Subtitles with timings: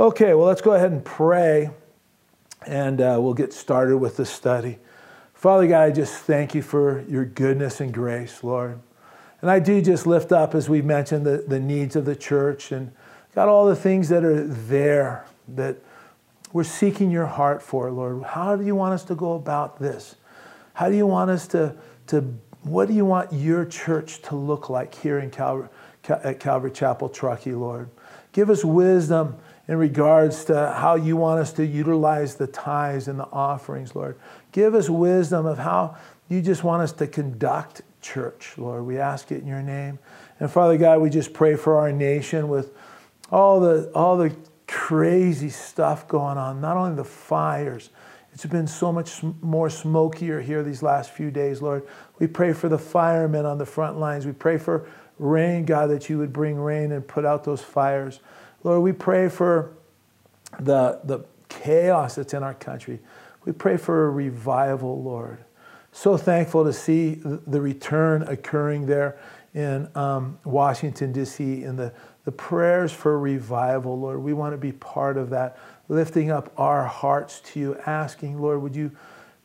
[0.00, 1.68] Okay, well, let's go ahead and pray
[2.66, 4.78] and uh, we'll get started with the study.
[5.34, 8.80] Father God, I just thank you for your goodness and grace, Lord.
[9.42, 12.72] And I do just lift up, as we mentioned, the, the needs of the church
[12.72, 12.92] and
[13.34, 15.76] God, all the things that are there that
[16.54, 18.22] we're seeking your heart for, Lord.
[18.22, 20.16] How do you want us to go about this?
[20.72, 21.76] How do you want us to,
[22.06, 22.22] to
[22.62, 25.68] what do you want your church to look like here in Calvary,
[26.08, 27.90] at Calvary Chapel, Truckee, Lord?
[28.32, 29.36] Give us wisdom
[29.70, 34.18] in regards to how you want us to utilize the tithes and the offerings, Lord.
[34.50, 35.96] Give us wisdom of how
[36.28, 38.84] you just want us to conduct church, Lord.
[38.84, 40.00] We ask it in your name.
[40.40, 42.72] And Father God, we just pray for our nation with
[43.30, 44.34] all the, all the
[44.66, 47.90] crazy stuff going on, not only the fires.
[48.32, 51.86] It's been so much more smokier here these last few days, Lord.
[52.18, 54.26] We pray for the firemen on the front lines.
[54.26, 54.88] We pray for
[55.20, 58.18] rain, God, that you would bring rain and put out those fires.
[58.62, 59.72] Lord, we pray for
[60.58, 63.00] the, the chaos that's in our country.
[63.44, 65.38] We pray for a revival, Lord.
[65.92, 69.18] So thankful to see the return occurring there
[69.54, 71.92] in um, Washington, D.C., in the
[72.24, 74.22] the prayers for revival, Lord.
[74.22, 78.62] We want to be part of that, lifting up our hearts to you, asking, Lord,
[78.62, 78.92] would you,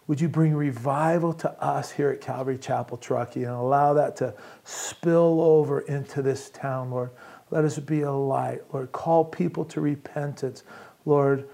[0.07, 4.33] would you bring revival to us here at Calvary Chapel, Truckee, and allow that to
[4.65, 7.11] spill over into this town, Lord.
[7.51, 8.91] Let us be a light, Lord.
[8.91, 10.63] Call people to repentance,
[11.05, 11.47] Lord.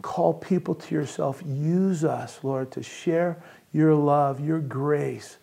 [0.00, 1.42] Call people to yourself.
[1.46, 3.42] Use us, Lord, to share
[3.72, 5.36] your love, your grace.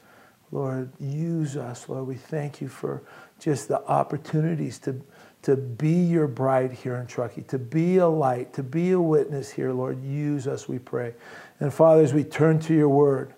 [0.52, 2.08] Lord, use us, Lord.
[2.08, 3.04] We thank you for
[3.40, 5.00] just the opportunities to,
[5.44, 9.52] to be your bride here in Truckee, to be a light, to be a witness
[9.52, 10.04] here, Lord.
[10.04, 11.14] Use us, we pray.
[11.60, 13.34] And Father, as we turn to your word,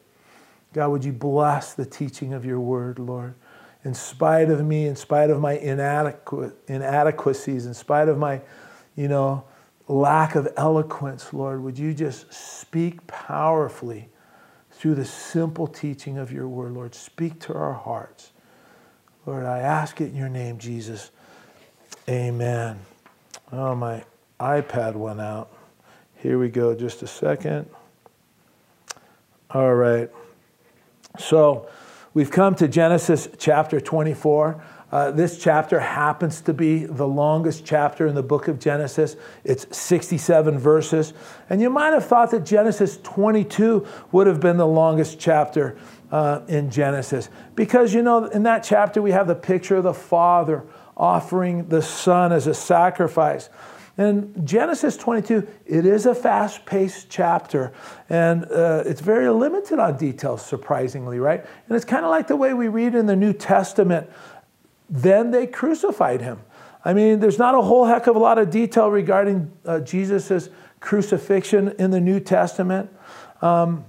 [0.73, 3.35] God, would you bless the teaching of your word, Lord?
[3.83, 8.41] In spite of me, in spite of my inadequate, inadequacies, in spite of my,
[8.95, 9.43] you know,
[9.87, 14.09] lack of eloquence, Lord, would you just speak powerfully
[14.71, 16.93] through the simple teaching of your word, Lord?
[16.93, 18.31] Speak to our hearts.
[19.25, 21.11] Lord, I ask it in your name, Jesus.
[22.07, 22.79] Amen.
[23.51, 24.03] Oh, my
[24.39, 25.51] iPad went out.
[26.17, 27.67] Here we go, just a second.
[29.49, 30.09] All right.
[31.19, 31.67] So
[32.13, 34.63] we've come to Genesis chapter 24.
[34.91, 39.15] Uh, this chapter happens to be the longest chapter in the book of Genesis.
[39.45, 41.13] It's 67 verses.
[41.49, 45.77] And you might have thought that Genesis 22 would have been the longest chapter
[46.11, 47.29] uh, in Genesis.
[47.55, 50.65] Because, you know, in that chapter, we have the picture of the Father
[50.97, 53.49] offering the Son as a sacrifice.
[54.01, 57.71] In Genesis 22, it is a fast paced chapter,
[58.09, 61.45] and uh, it's very limited on details, surprisingly, right?
[61.67, 64.09] And it's kind of like the way we read in the New Testament
[64.91, 66.41] then they crucified him.
[66.83, 70.49] I mean, there's not a whole heck of a lot of detail regarding uh, Jesus'
[70.81, 72.89] crucifixion in the New Testament.
[73.41, 73.85] Um,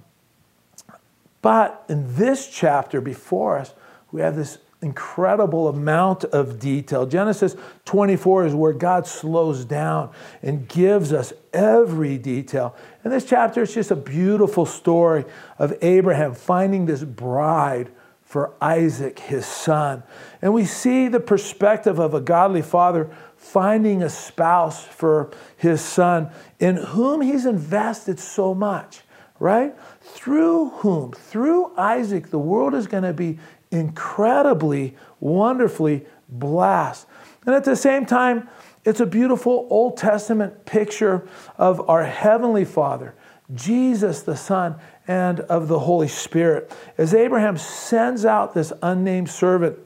[1.41, 3.75] but in this chapter before us,
[4.13, 7.07] we have this incredible amount of detail.
[7.07, 10.13] Genesis 24 is where God slows down
[10.43, 12.75] and gives us every detail.
[13.05, 15.25] And this chapter is just a beautiful story
[15.59, 17.91] of Abraham finding this bride
[18.23, 20.03] for Isaac, his son.
[20.41, 26.31] And we see the perspective of a godly father finding a spouse for his son
[26.59, 29.03] in whom he's invested so much
[29.43, 29.75] right?
[30.01, 31.11] Through whom?
[31.11, 33.41] Through Isaac, the world is going to be
[33.73, 37.07] incredibly, wonderfully blessed.
[37.47, 38.49] And at the same time,
[38.85, 43.15] it's a beautiful Old Testament picture of our Heavenly Father,
[43.55, 46.73] Jesus the Son, and of the Holy Spirit.
[46.99, 49.79] As Abraham sends out this unnamed servant,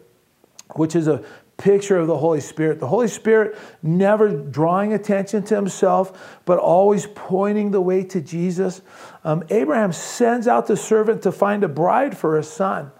[0.74, 1.24] which is a
[1.56, 2.80] picture of the Holy Spirit.
[2.80, 8.82] The Holy Spirit never drawing attention to himself, but always pointing the way to Jesus.
[9.24, 12.92] Um, Abraham sends out the servant to find a bride for his son.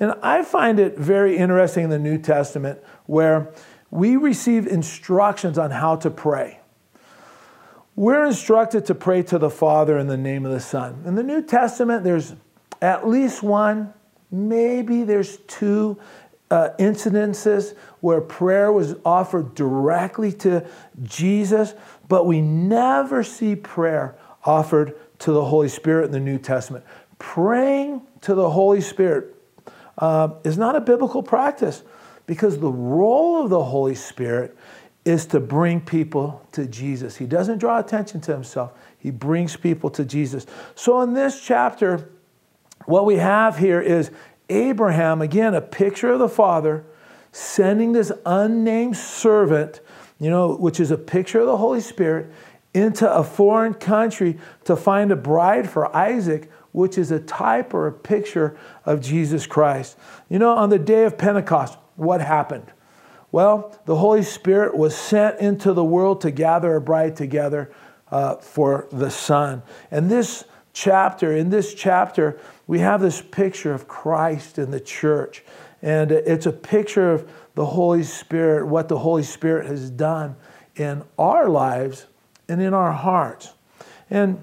[0.00, 3.52] And I find it very interesting in the New Testament where
[3.90, 6.60] we receive instructions on how to pray.
[7.96, 11.02] We're instructed to pray to the Father in the name of the Son.
[11.04, 12.34] In the New Testament, there's
[12.80, 13.92] at least one,
[14.30, 15.98] maybe there's two
[16.50, 20.64] uh, incidences where prayer was offered directly to
[21.02, 21.74] Jesus,
[22.08, 26.84] but we never see prayer offered to the Holy Spirit in the New Testament.
[27.18, 29.34] Praying to the Holy Spirit
[29.98, 31.82] uh, is not a biblical practice
[32.26, 34.56] because the role of the Holy Spirit
[35.04, 37.16] is to bring people to Jesus.
[37.16, 40.46] He doesn't draw attention to himself, he brings people to Jesus.
[40.74, 42.10] So in this chapter,
[42.86, 44.10] what we have here is
[44.48, 46.84] Abraham, again, a picture of the Father,
[47.32, 49.80] sending this unnamed servant
[50.18, 52.30] you know, which is a picture of the Holy Spirit,
[52.74, 57.88] into a foreign country to find a bride for Isaac, which is a type or
[57.88, 59.98] a picture of Jesus Christ.
[60.28, 62.70] You know, on the day of Pentecost, what happened?
[63.32, 67.72] Well, the Holy Spirit was sent into the world to gather a bride together
[68.12, 69.62] uh, for the Son.
[69.90, 72.38] And this chapter, in this chapter,
[72.68, 75.42] we have this picture of Christ in the church.
[75.82, 80.36] And it's a picture of the Holy Spirit, what the Holy Spirit has done
[80.76, 82.06] in our lives
[82.48, 83.52] and in our hearts.
[84.10, 84.40] And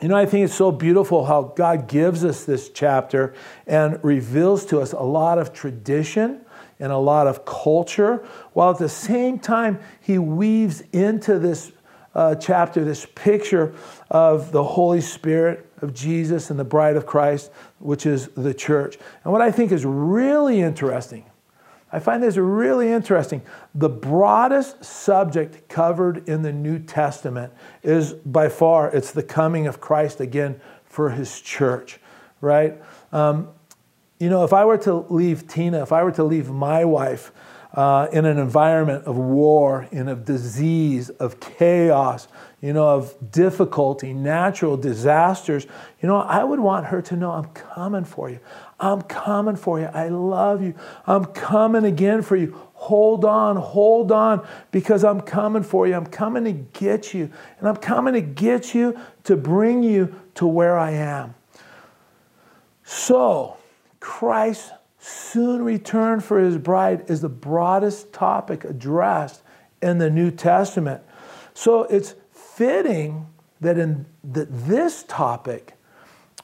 [0.00, 3.34] you know, I think it's so beautiful how God gives us this chapter
[3.66, 6.44] and reveals to us a lot of tradition
[6.78, 11.72] and a lot of culture, while at the same time, He weaves into this
[12.14, 13.74] uh, chapter this picture
[14.10, 18.96] of the Holy Spirit, of Jesus, and the bride of Christ, which is the church.
[19.24, 21.24] And what I think is really interesting
[21.90, 23.42] I find this really interesting.
[23.74, 27.52] The broadest subject covered in the New Testament
[27.82, 31.98] is by far it's the coming of Christ again for his church,
[32.40, 32.80] right?
[33.12, 33.48] Um,
[34.18, 37.32] you know, if I were to leave Tina, if I were to leave my wife
[37.72, 42.28] uh, in an environment of war, in of disease, of chaos,
[42.60, 45.66] you know, of difficulty, natural disasters,
[46.02, 48.40] you know, I would want her to know I'm coming for you.
[48.80, 49.86] I'm coming for you.
[49.86, 50.74] I love you.
[51.06, 52.58] I'm coming again for you.
[52.74, 55.94] Hold on, hold on, because I'm coming for you.
[55.94, 57.28] I'm coming to get you.
[57.58, 61.34] And I'm coming to get you to bring you to where I am.
[62.84, 63.56] So,
[63.98, 64.70] Christ
[65.00, 69.42] soon return for his bride is the broadest topic addressed
[69.82, 71.02] in the New Testament.
[71.54, 73.26] So, it's fitting
[73.60, 75.74] that in that this topic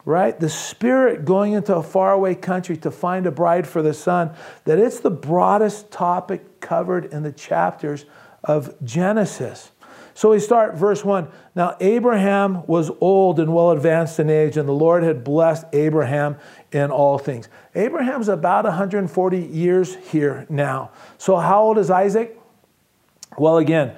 [0.04, 0.38] right?
[0.38, 4.30] The Spirit going into a faraway country to find a bride for the Son,
[4.64, 8.04] that it's the broadest topic covered in the chapters
[8.42, 9.70] of Genesis.
[10.16, 11.26] So we start verse 1.
[11.56, 16.36] Now, Abraham was old and well advanced in age, and the Lord had blessed Abraham
[16.70, 17.48] in all things.
[17.74, 20.92] Abraham's about 140 years here now.
[21.18, 22.38] So, how old is Isaac?
[23.36, 23.96] Well, again,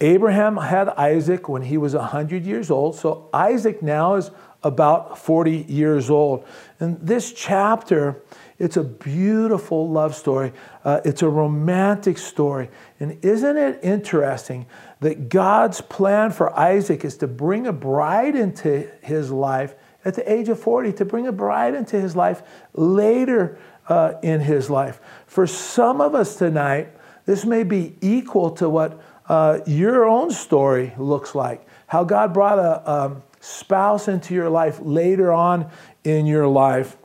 [0.00, 2.96] Abraham had Isaac when he was 100 years old.
[2.96, 4.32] So, Isaac now is
[4.66, 6.44] about 40 years old.
[6.80, 8.20] And this chapter,
[8.58, 10.52] it's a beautiful love story.
[10.84, 12.68] Uh, it's a romantic story.
[12.98, 14.66] And isn't it interesting
[15.00, 19.74] that God's plan for Isaac is to bring a bride into his life
[20.04, 22.42] at the age of 40, to bring a bride into his life
[22.74, 23.58] later
[23.88, 25.00] uh, in his life?
[25.26, 26.88] For some of us tonight,
[27.24, 31.66] this may be equal to what uh, your own story looks like.
[31.86, 35.70] How God brought a, um, spouse into your life later on
[36.02, 36.96] in your life.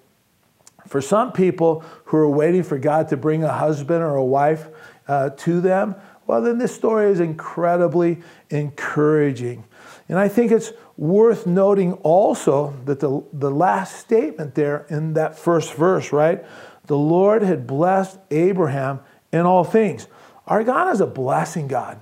[0.88, 4.68] For some people who are waiting for God to bring a husband or a wife
[5.08, 5.96] uh, to them,
[6.26, 9.66] well, then this story is incredibly encouraging.
[10.10, 15.38] And I think it's worth noting also that the, the last statement there in that
[15.38, 16.44] first verse, right?
[16.88, 19.02] The Lord had blessed Abraham
[19.32, 20.08] in all things.
[20.48, 22.00] Our God is a blessing God.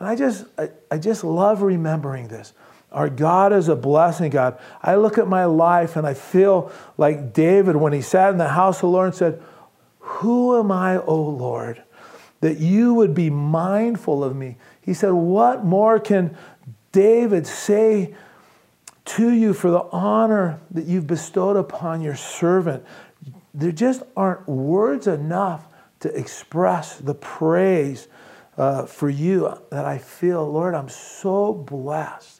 [0.00, 2.52] And I just, I, I just love remembering this.
[2.96, 4.58] Our God is a blessing God.
[4.82, 8.48] I look at my life and I feel like David when he sat in the
[8.48, 9.42] house of the Lord and said,
[9.98, 11.82] Who am I, O Lord,
[12.40, 14.56] that you would be mindful of me?
[14.80, 16.38] He said, What more can
[16.92, 18.14] David say
[19.04, 22.82] to you for the honor that you've bestowed upon your servant?
[23.52, 25.66] There just aren't words enough
[26.00, 28.08] to express the praise
[28.56, 30.50] uh, for you that I feel.
[30.50, 32.35] Lord, I'm so blessed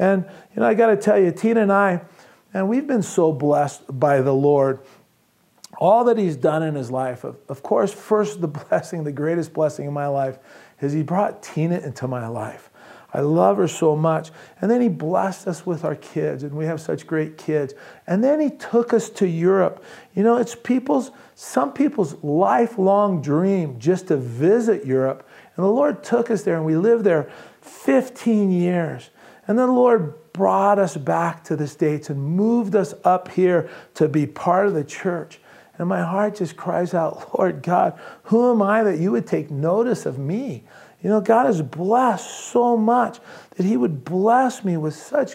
[0.00, 0.24] and,
[0.56, 2.00] you know, I got to tell you, Tina and I,
[2.54, 4.80] and we've been so blessed by the Lord.
[5.76, 9.52] All that He's done in His life, of, of course, first, the blessing, the greatest
[9.52, 10.38] blessing in my life,
[10.80, 12.70] is He brought Tina into my life.
[13.12, 14.30] I love her so much.
[14.60, 17.74] And then he blessed us with our kids, and we have such great kids.
[18.06, 19.84] And then he took us to Europe.
[20.14, 25.28] You know, it's people's, some people's lifelong dream just to visit Europe.
[25.56, 27.28] And the Lord took us there, and we lived there
[27.62, 29.10] 15 years.
[29.50, 33.68] And then the Lord brought us back to the States and moved us up here
[33.94, 35.40] to be part of the church.
[35.76, 39.50] And my heart just cries out, Lord God, who am I that you would take
[39.50, 40.62] notice of me?
[41.02, 43.18] You know, God has blessed so much
[43.56, 45.34] that He would bless me with such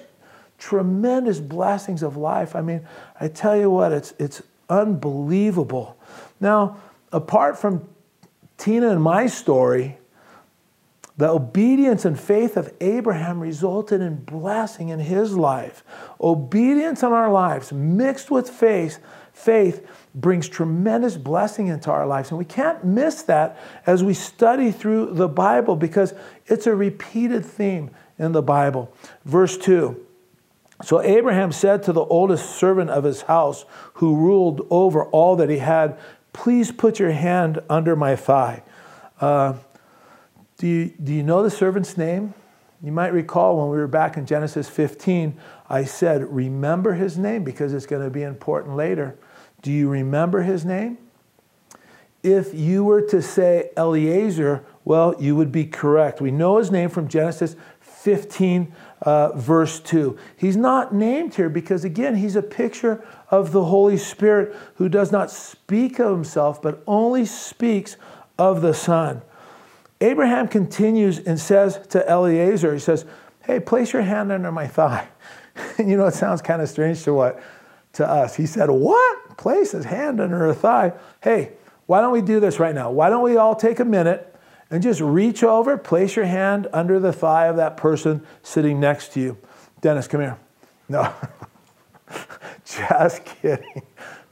[0.57, 2.55] tremendous blessings of life.
[2.55, 2.87] I mean,
[3.19, 5.97] I tell you what, it's, it's unbelievable.
[6.39, 6.77] Now,
[7.11, 7.85] apart from
[8.57, 9.97] Tina and my story,
[11.17, 15.83] The obedience and faith of Abraham resulted in blessing in his life.
[16.19, 18.99] Obedience in our lives mixed with faith,
[19.31, 22.31] faith brings tremendous blessing into our lives.
[22.31, 26.13] And we can't miss that as we study through the Bible because
[26.47, 28.93] it's a repeated theme in the Bible.
[29.23, 30.05] Verse 2
[30.83, 33.63] So Abraham said to the oldest servant of his house,
[33.95, 35.97] who ruled over all that he had,
[36.33, 38.61] Please put your hand under my thigh.
[39.21, 39.53] Uh,
[40.57, 42.33] do you, do you know the servant's name?
[42.81, 45.37] You might recall when we were back in Genesis 15,
[45.69, 49.17] I said, remember his name because it's going to be important later.
[49.61, 50.97] Do you remember his name?
[52.21, 56.21] If you were to say Eliezer, well, you would be correct.
[56.21, 60.17] We know his name from Genesis 15, uh, verse 2.
[60.37, 65.11] He's not named here because, again, he's a picture of the Holy Spirit who does
[65.11, 67.97] not speak of himself, but only speaks
[68.37, 69.21] of the Son.
[70.01, 73.05] Abraham continues and says to Eliezer, he says,
[73.43, 75.07] Hey, place your hand under my thigh.
[75.77, 77.41] you know, it sounds kind of strange to what?
[77.93, 78.35] To us.
[78.35, 79.37] He said, What?
[79.37, 80.93] Place his hand under her thigh.
[81.21, 81.53] Hey,
[81.85, 82.91] why don't we do this right now?
[82.91, 84.35] Why don't we all take a minute
[84.69, 89.13] and just reach over, place your hand under the thigh of that person sitting next
[89.13, 89.37] to you?
[89.81, 90.37] Dennis, come here.
[90.89, 91.13] No,
[92.65, 93.81] just kidding.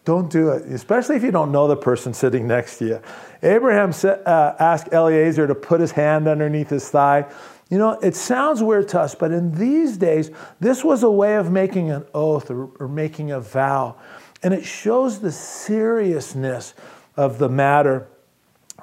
[0.06, 3.02] Don't do it, especially if you don't know the person sitting next to you.
[3.42, 7.26] Abraham uh, asked Eliezer to put his hand underneath his thigh.
[7.70, 10.30] You know, it sounds weird to us, but in these days,
[10.60, 13.96] this was a way of making an oath or, or making a vow.
[14.42, 16.74] And it shows the seriousness
[17.16, 18.08] of the matter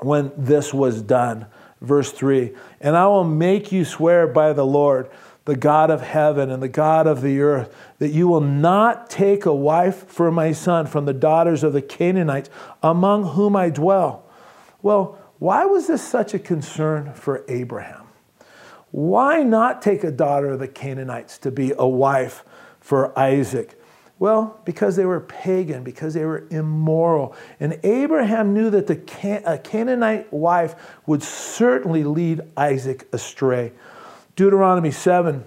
[0.00, 1.46] when this was done.
[1.82, 5.10] Verse 3 And I will make you swear by the Lord
[5.44, 9.46] the God of heaven and the God of the earth, that you will not take
[9.46, 12.50] a wife for my son from the daughters of the Canaanites
[12.82, 14.24] among whom I dwell.
[14.82, 18.06] Well, why was this such a concern for Abraham?
[18.90, 22.44] Why not take a daughter of the Canaanites to be a wife
[22.80, 23.80] for Isaac?
[24.18, 27.34] Well, because they were pagan, because they were immoral.
[27.58, 30.74] And Abraham knew that the Can- a Canaanite wife
[31.06, 33.72] would certainly lead Isaac astray.
[34.40, 35.44] Deuteronomy 7,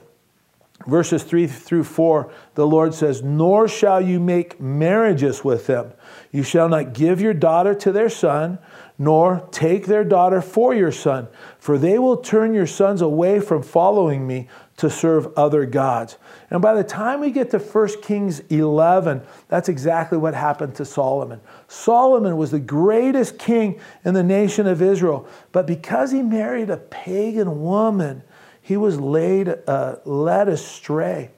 [0.85, 5.93] verses 3 through 4, the Lord says, Nor shall you make marriages with them.
[6.31, 8.59] You shall not give your daughter to their son,
[9.00, 13.63] nor take their daughter for your son, for they will turn your sons away from
[13.63, 14.47] following me
[14.77, 16.19] to serve other gods.
[16.51, 20.85] And by the time we get to 1 Kings 11, that's exactly what happened to
[20.85, 21.41] Solomon.
[21.67, 26.77] Solomon was the greatest king in the nation of Israel, but because he married a
[26.77, 28.21] pagan woman,
[28.63, 31.29] he was laid, uh, led astray.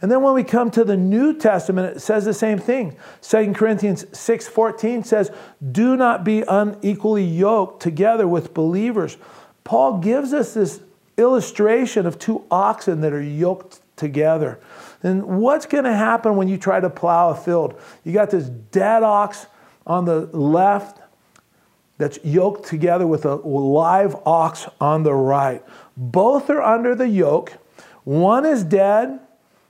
[0.00, 2.96] And then when we come to the New Testament, it says the same thing.
[3.20, 5.32] 2 Corinthians 6:14 says,
[5.72, 9.16] "Do not be unequally yoked together with believers."
[9.64, 10.80] Paul gives us this
[11.16, 14.60] illustration of two oxen that are yoked together.
[15.02, 17.74] And what's going to happen when you try to plow a field?
[18.04, 19.46] You got this dead ox
[19.84, 21.00] on the left
[21.98, 25.62] that's yoked together with a live ox on the right.
[26.00, 27.54] Both are under the yoke.
[28.04, 29.18] One is dead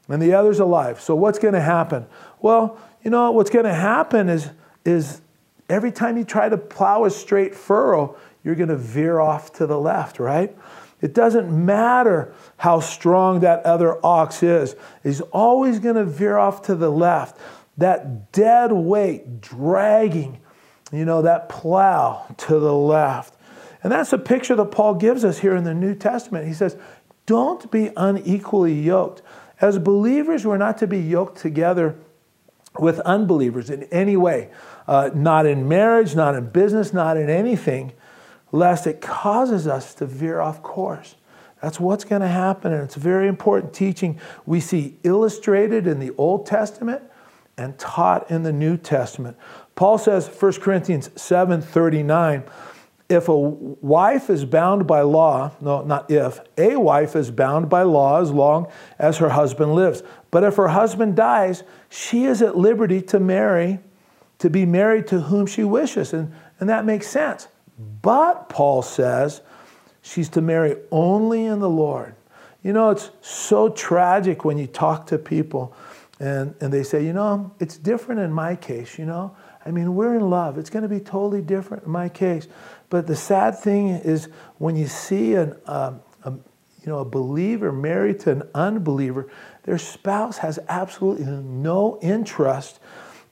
[0.09, 1.01] and the other's alive.
[1.01, 2.07] So what's going to happen?
[2.41, 4.51] Well, you know what's going to happen is
[4.85, 5.23] is
[5.69, 9.67] every time you try to plow a straight furrow, you're going to veer off to
[9.67, 10.57] the left, right?
[11.01, 14.77] It doesn't matter how strong that other ox is.
[15.03, 17.41] He's always going to veer off to the left.
[17.77, 20.41] That dead weight dragging,
[20.93, 23.35] you know, that plow to the left.
[23.83, 26.47] And that's a picture that Paul gives us here in the New Testament.
[26.47, 26.77] He says,
[27.27, 29.23] Don't be unequally yoked.
[29.61, 31.97] As believers, we're not to be yoked together
[32.79, 34.51] with unbelievers in any way,
[34.87, 37.93] uh, not in marriage, not in business, not in anything,
[38.53, 41.17] lest it causes us to veer off course.
[41.61, 45.99] That's what's going to happen, and it's a very important teaching we see illustrated in
[45.99, 47.03] the Old Testament
[47.57, 49.37] and taught in the New Testament.
[49.75, 52.45] Paul says, 1 Corinthians 7 39,
[53.09, 57.83] if a wife is bound by law, no, not if, a wife is bound by
[57.83, 60.03] law as long as her husband lives.
[60.31, 63.81] But if her husband dies, she is at liberty to marry,
[64.41, 66.13] to be married to whom she wishes.
[66.13, 67.49] And, and that makes sense.
[68.03, 69.41] But, Paul says,
[70.03, 72.15] she's to marry only in the Lord.
[72.63, 75.75] You know, it's so tragic when you talk to people
[76.21, 79.37] and, and they say, you know, it's different in my case, you know.
[79.65, 80.59] I mean, we're in love.
[80.59, 82.49] It's going to be totally different in my case.
[82.91, 84.29] But the sad thing is
[84.59, 89.29] when you see an, um, a, you know, a believer married to an unbeliever,
[89.65, 92.81] their spouse has absolutely no interest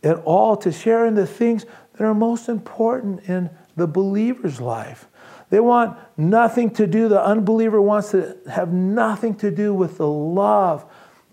[0.02, 5.08] at all to share in the things that are most important in the believer's life.
[5.48, 10.08] They want nothing to do, the unbeliever wants to have nothing to do with the
[10.08, 10.84] love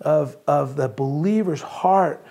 [0.02, 2.24] of, of the believer's heart,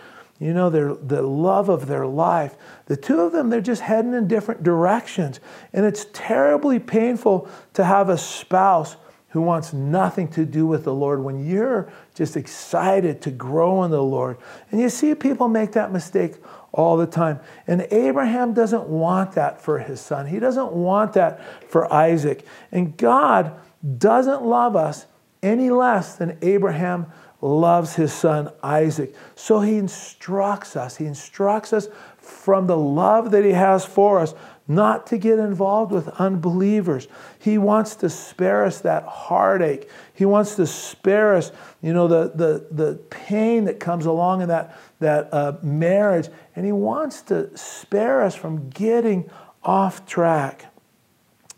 [0.42, 2.56] you know, their, the love of their life.
[2.86, 5.38] The two of them, they're just heading in different directions.
[5.72, 8.96] And it's terribly painful to have a spouse
[9.28, 13.90] who wants nothing to do with the Lord when you're just excited to grow in
[13.90, 14.36] the Lord.
[14.70, 16.34] And you see people make that mistake
[16.72, 17.38] all the time.
[17.66, 22.44] And Abraham doesn't want that for his son, he doesn't want that for Isaac.
[22.72, 23.58] And God
[23.98, 25.06] doesn't love us
[25.42, 27.06] any less than Abraham
[27.42, 29.14] loves his son Isaac.
[29.34, 30.96] So he instructs us.
[30.96, 34.34] He instructs us from the love that he has for us
[34.68, 37.08] not to get involved with unbelievers.
[37.38, 39.90] He wants to spare us that heartache.
[40.14, 41.50] He wants to spare us,
[41.82, 46.28] you know, the, the, the pain that comes along in that, that uh, marriage.
[46.54, 49.28] And he wants to spare us from getting
[49.64, 50.66] off track.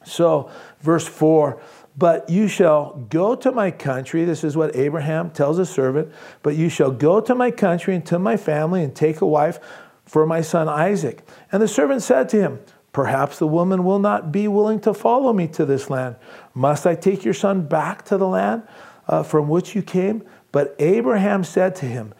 [0.05, 0.51] So,
[0.81, 1.61] verse 4
[1.97, 4.25] but you shall go to my country.
[4.25, 6.13] This is what Abraham tells his servant.
[6.43, 9.61] But you shall go to my country and to my family and take a wife
[10.05, 11.27] for my son Isaac.
[11.53, 12.61] And the servant said to him,
[12.93, 16.15] Perhaps the woman will not be willing to follow me to this land.
[16.55, 18.63] Must I take your son back to the land
[19.09, 20.23] uh, from which you came?
[20.53, 22.15] But Abraham said to him,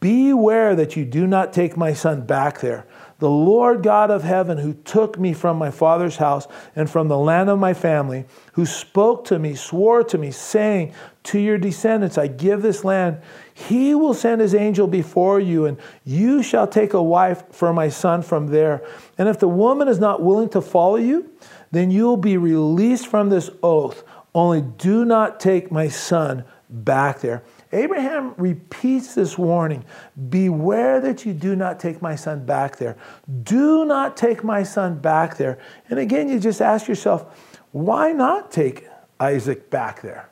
[0.00, 2.86] Beware that you do not take my son back there.
[3.20, 7.18] The Lord God of heaven, who took me from my father's house and from the
[7.18, 8.24] land of my family,
[8.54, 10.92] who spoke to me, swore to me, saying,
[11.24, 13.20] To your descendants I give this land,
[13.54, 17.90] he will send his angel before you, and you shall take a wife for my
[17.90, 18.82] son from there.
[19.18, 21.30] And if the woman is not willing to follow you,
[21.70, 24.02] then you will be released from this oath.
[24.34, 27.44] Only do not take my son back there.
[27.72, 29.84] Abraham repeats this warning
[30.28, 32.96] Beware that you do not take my son back there.
[33.42, 35.58] Do not take my son back there.
[35.88, 38.86] And again, you just ask yourself, why not take
[39.20, 40.28] Isaac back there?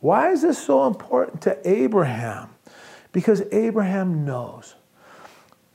[0.00, 2.50] Why is this so important to Abraham?
[3.12, 4.74] Because Abraham knows.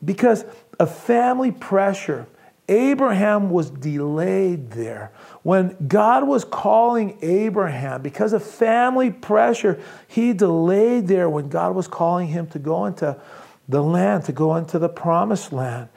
[0.03, 0.45] Because
[0.79, 2.27] of family pressure,
[2.67, 5.11] Abraham was delayed there.
[5.43, 11.87] When God was calling Abraham, because of family pressure, he delayed there when God was
[11.87, 13.19] calling him to go into
[13.67, 15.89] the land, to go into the promised land.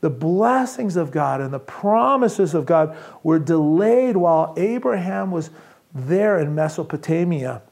[0.00, 5.50] The blessings of God and the promises of God were delayed while Abraham was
[5.94, 7.62] there in Mesopotamia.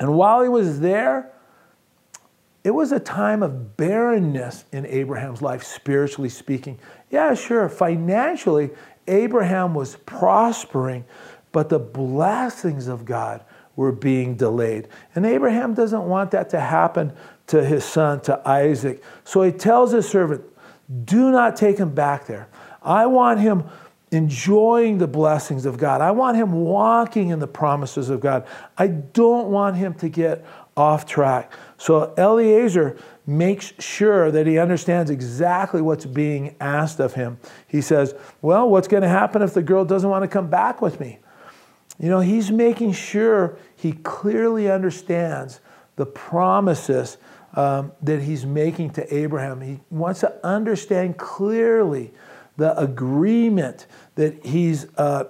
[0.00, 1.32] And while he was there,
[2.64, 6.78] it was a time of barrenness in Abraham's life, spiritually speaking.
[7.10, 8.70] Yeah, sure, financially,
[9.08, 11.04] Abraham was prospering,
[11.52, 13.44] but the blessings of God
[13.76, 14.88] were being delayed.
[15.14, 17.12] And Abraham doesn't want that to happen
[17.46, 19.02] to his son, to Isaac.
[19.24, 20.44] So he tells his servant,
[21.04, 22.48] Do not take him back there.
[22.82, 23.64] I want him
[24.10, 26.00] enjoying the blessings of God.
[26.00, 28.46] I want him walking in the promises of God.
[28.76, 30.44] I don't want him to get
[30.76, 31.52] off track.
[31.78, 37.38] So Eliezer makes sure that he understands exactly what's being asked of him.
[37.66, 40.82] He says, Well, what's going to happen if the girl doesn't want to come back
[40.82, 41.20] with me?
[42.00, 45.60] You know, he's making sure he clearly understands
[45.96, 47.16] the promises
[47.54, 49.60] um, that he's making to Abraham.
[49.60, 52.12] He wants to understand clearly
[52.56, 53.86] the agreement
[54.16, 55.24] that he's, uh,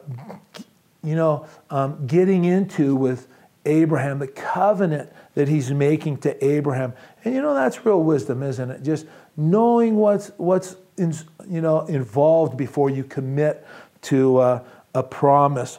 [1.03, 3.29] you know, um, getting into with
[3.65, 6.93] Abraham, the covenant that he's making to Abraham.
[7.25, 8.83] And you know, that's real wisdom, isn't it?
[8.83, 11.15] Just knowing what's, what's in,
[11.49, 13.65] you know, involved before you commit
[14.03, 14.65] to uh,
[14.97, 15.79] a promise.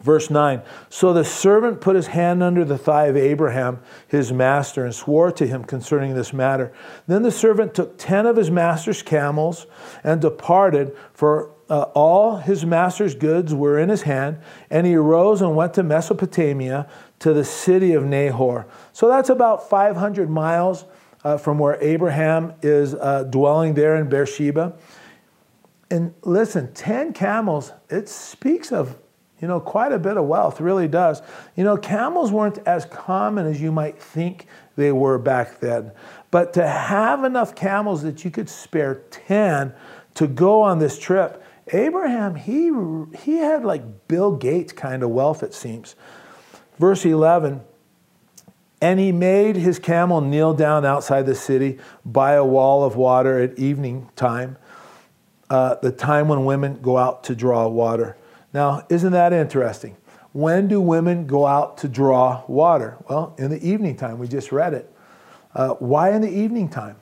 [0.00, 4.86] Verse 9 So the servant put his hand under the thigh of Abraham, his master,
[4.86, 6.72] and swore to him concerning this matter.
[7.06, 9.66] Then the servant took ten of his master's camels
[10.02, 14.38] and departed, for uh, all his master's goods were in his hand,
[14.70, 16.88] and he arose and went to Mesopotamia
[17.22, 18.66] to the city of Nahor.
[18.92, 20.84] So that's about 500 miles
[21.22, 24.76] uh, from where Abraham is uh, dwelling there in Beersheba.
[25.88, 28.98] And listen, 10 camels, it speaks of
[29.40, 31.22] you know, quite a bit of wealth, really does.
[31.56, 35.92] You know, camels weren't as common as you might think they were back then.
[36.32, 39.74] But to have enough camels that you could spare 10
[40.14, 42.72] to go on this trip, Abraham, he,
[43.16, 45.94] he had like Bill Gates kind of wealth, it seems.
[46.78, 47.62] Verse 11
[48.80, 53.40] And he made his camel kneel down outside the city by a wall of water
[53.40, 54.56] at evening time,
[55.50, 58.16] uh, the time when women go out to draw water.
[58.52, 59.96] Now, isn't that interesting?
[60.32, 62.96] When do women go out to draw water?
[63.08, 64.18] Well, in the evening time.
[64.18, 64.90] We just read it.
[65.54, 66.96] Uh, why in the evening time?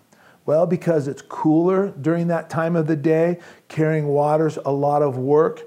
[0.47, 3.39] Well, because it's cooler during that time of the day.
[3.69, 5.63] Carrying water's a lot of work.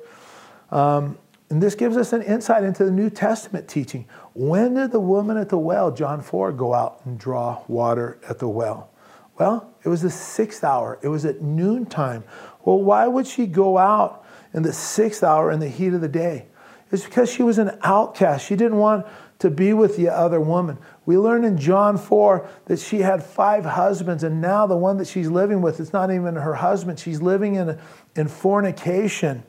[0.72, 1.18] Um,
[1.54, 4.08] and this gives us an insight into the New Testament teaching.
[4.34, 8.40] When did the woman at the well, John 4, go out and draw water at
[8.40, 8.90] the well?
[9.38, 10.98] Well, it was the sixth hour.
[11.04, 12.24] It was at noontime.
[12.66, 16.08] Well, why would she go out in the sixth hour in the heat of the
[16.08, 16.48] day?
[16.92, 18.48] It's because she was an outcast.
[18.48, 19.06] She didn't want
[19.38, 20.80] to be with the other woman.
[21.06, 25.08] We learn in John 4 that she had five husbands, and now the one that
[25.08, 26.98] she's living with is not even her husband.
[26.98, 27.78] She's living in,
[28.16, 29.44] in fornication.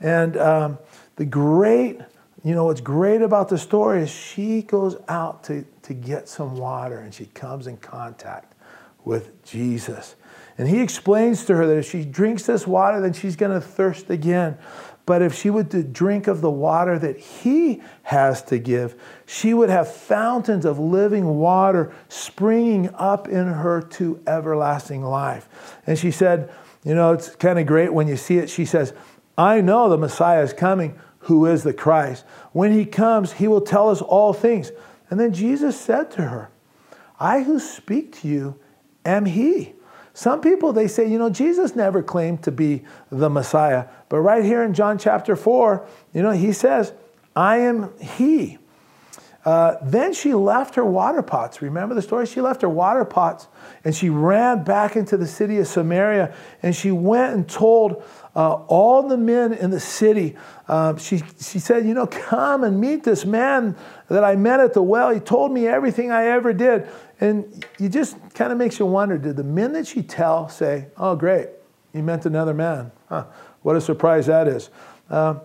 [0.00, 0.78] And um,
[1.18, 2.00] the great,
[2.44, 6.56] you know, what's great about the story is she goes out to, to get some
[6.56, 8.54] water and she comes in contact
[9.04, 10.14] with Jesus.
[10.58, 13.60] And he explains to her that if she drinks this water, then she's going to
[13.60, 14.58] thirst again.
[15.06, 18.94] But if she would drink of the water that he has to give,
[19.26, 25.48] she would have fountains of living water springing up in her to everlasting life.
[25.84, 26.48] And she said,
[26.84, 28.48] You know, it's kind of great when you see it.
[28.48, 28.92] She says,
[29.38, 32.24] I know the Messiah is coming, who is the Christ.
[32.52, 34.72] When he comes, he will tell us all things.
[35.10, 36.50] And then Jesus said to her,
[37.18, 38.58] I who speak to you
[39.04, 39.74] am he.
[40.14, 43.86] Some people, they say, you know, Jesus never claimed to be the Messiah.
[44.08, 46.92] But right here in John chapter 4, you know, he says,
[47.36, 48.58] I am he.
[49.44, 51.62] Uh, then she left her water pots.
[51.62, 52.26] Remember the story?
[52.26, 53.46] She left her water pots
[53.84, 58.02] and she ran back into the city of Samaria and she went and told
[58.38, 60.36] uh, all the men in the city.
[60.68, 63.74] Uh, she, she said, You know, come and meet this man
[64.06, 65.12] that I met at the well.
[65.12, 66.86] He told me everything I ever did.
[67.18, 70.86] And it just kind of makes you wonder did the men that she tell say,
[70.96, 71.48] Oh, great,
[71.92, 72.92] he meant another man?
[73.08, 73.24] Huh,
[73.62, 74.70] what a surprise that is.
[75.10, 75.40] Uh,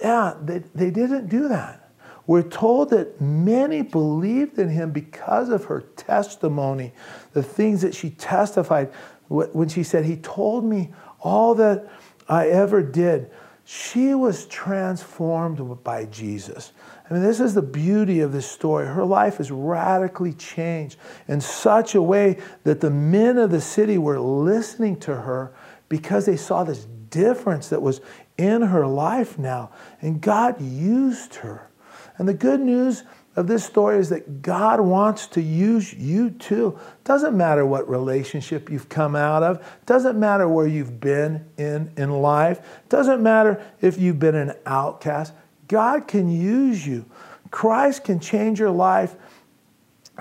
[0.00, 1.90] yeah, they, they didn't do that.
[2.26, 6.94] We're told that many believed in him because of her testimony,
[7.34, 8.90] the things that she testified
[9.28, 11.88] when she said, He told me all that
[12.28, 13.30] I ever did.
[13.64, 16.72] She was transformed by Jesus.
[17.08, 18.86] I mean, this is the beauty of this story.
[18.86, 23.98] Her life is radically changed in such a way that the men of the city
[23.98, 25.52] were listening to her
[25.88, 28.00] because they saw this difference that was
[28.38, 29.70] in her life now.
[30.00, 31.68] And God used her.
[32.18, 33.04] And the good news
[33.36, 36.78] of this story is that God wants to use you too.
[37.04, 42.10] Doesn't matter what relationship you've come out of, doesn't matter where you've been in, in
[42.10, 45.34] life, doesn't matter if you've been an outcast.
[45.68, 47.04] God can use you.
[47.50, 49.14] Christ can change your life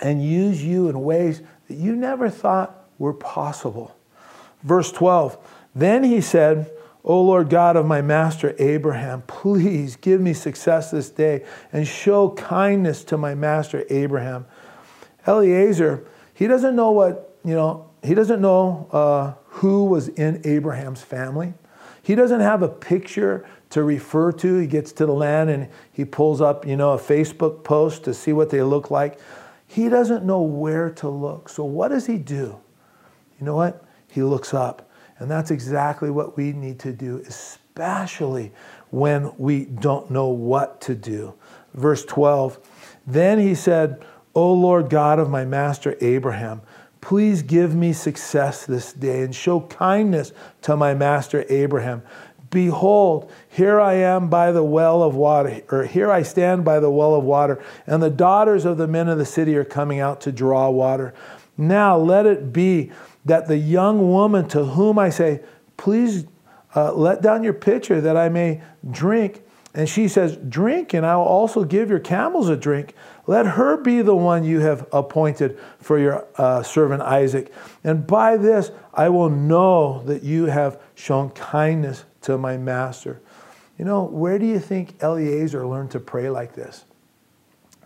[0.01, 3.95] and use you in ways that you never thought were possible.
[4.63, 5.38] Verse 12
[5.73, 6.69] Then he said,
[7.05, 12.31] O Lord God of my master Abraham, please give me success this day and show
[12.31, 14.47] kindness to my master Abraham.
[15.27, 21.03] Eliezer, he doesn't know what, you know, he doesn't know uh, who was in Abraham's
[21.03, 21.53] family.
[22.01, 24.57] He doesn't have a picture to refer to.
[24.57, 28.15] He gets to the land and he pulls up, you know, a Facebook post to
[28.15, 29.19] see what they look like.
[29.67, 31.49] He doesn't know where to look.
[31.49, 32.59] So what does he do?
[33.39, 33.83] You know what?
[34.09, 34.89] He looks up.
[35.25, 38.51] And that's exactly what we need to do, especially
[38.91, 41.33] when we don't know what to do.
[41.73, 42.59] Verse 12
[43.07, 46.61] Then he said, O Lord God of my master Abraham,
[47.01, 52.03] please give me success this day and show kindness to my master Abraham.
[52.51, 56.91] Behold, here I am by the well of water, or here I stand by the
[56.91, 60.21] well of water, and the daughters of the men of the city are coming out
[60.21, 61.15] to draw water.
[61.57, 62.91] Now let it be
[63.25, 65.41] that the young woman to whom I say,
[65.77, 66.25] Please
[66.75, 69.41] uh, let down your pitcher that I may drink.
[69.73, 72.93] And she says, Drink, and I will also give your camels a drink.
[73.27, 77.51] Let her be the one you have appointed for your uh, servant Isaac.
[77.83, 83.21] And by this I will know that you have shown kindness to my master.
[83.77, 86.85] You know, where do you think Eliezer learned to pray like this?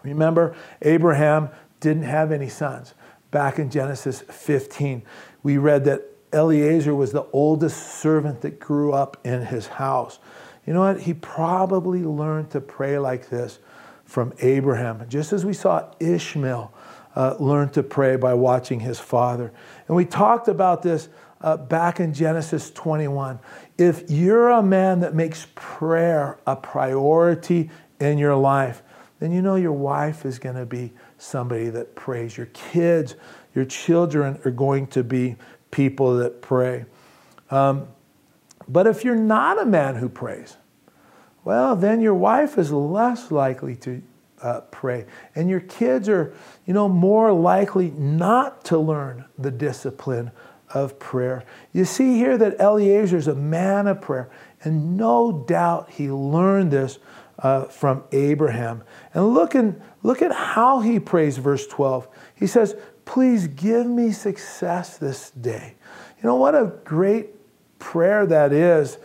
[0.04, 1.50] Remember, Abraham
[1.80, 2.94] didn't have any sons
[3.32, 5.04] back in Genesis 15
[5.44, 6.02] we read that
[6.34, 10.20] Eliezer was the oldest servant that grew up in his house.
[10.66, 11.02] You know what?
[11.02, 13.60] He probably learned to pray like this
[14.06, 16.74] from Abraham, just as we saw Ishmael
[17.16, 19.52] uh, learn to pray by watching his father.
[19.88, 21.10] And we talked about this
[21.42, 23.40] uh, back in Genesis 21.
[23.78, 28.84] If you're a man that makes prayer a priority in your life,
[29.20, 32.38] then you know your wife is going to be somebody that prays.
[32.38, 33.16] Your kids
[33.56, 35.36] your children are going to be
[35.72, 36.86] people that pray.
[37.52, 37.88] Um,
[38.68, 40.58] but if you're not a man who prays,
[41.44, 44.02] well, then your wife is less likely to
[44.42, 45.06] uh, pray.
[45.36, 46.34] And your kids are,
[46.66, 50.32] you know, more likely not to learn the discipline
[50.74, 51.44] of prayer.
[51.74, 54.30] You see here that Eliezer is a man of prayer.
[54.64, 57.00] And no doubt he learned this
[57.40, 58.84] uh, from Abraham.
[59.14, 62.08] And look, in, look at how he prays, verse 12.
[62.36, 62.76] He says,
[63.06, 65.76] Please give me success this day.
[66.18, 67.30] You know what a great
[67.80, 69.00] prayer that is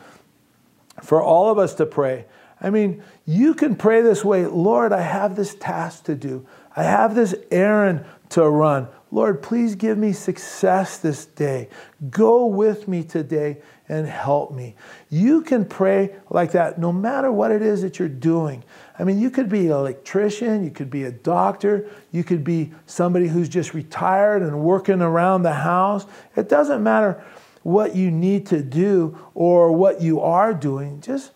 [1.03, 2.27] for all of us to pray.
[2.61, 6.83] I mean, you can pray this way Lord, I have this task to do, I
[6.83, 8.89] have this errand to run.
[9.11, 11.69] Lord, please give me success this day.
[12.11, 14.75] Go with me today and help me.
[15.11, 18.65] You can pray like that no matter what it is that you're doing.
[18.99, 22.73] I mean, you could be an electrician, you could be a doctor, you could be
[22.87, 26.07] somebody who's just retired and working around the house.
[26.37, 27.23] It doesn't matter
[27.63, 31.01] what you need to do or what you are doing.
[31.01, 31.33] Just,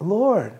[0.00, 0.58] Lord,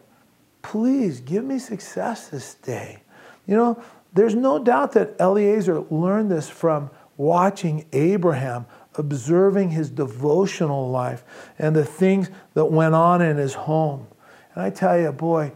[0.61, 3.03] please give me success this day.
[3.47, 10.91] You know, there's no doubt that Eliezer learned this from watching Abraham, observing his devotional
[10.91, 11.25] life
[11.59, 14.07] and the things that went on in his home.
[14.55, 15.53] And I tell you, boy,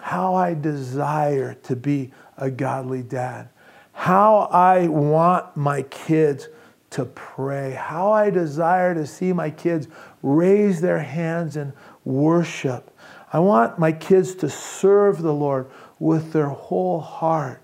[0.00, 3.48] how I desire to be a godly dad.
[3.92, 6.48] How I want my kids
[6.90, 7.72] to pray.
[7.72, 9.88] How I desire to see my kids
[10.22, 11.72] raise their hands in
[12.04, 12.90] worship.
[13.32, 17.62] I want my kids to serve the Lord with their whole heart.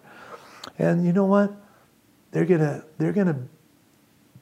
[0.79, 1.53] And you know what?
[2.31, 3.39] They're going to they're going to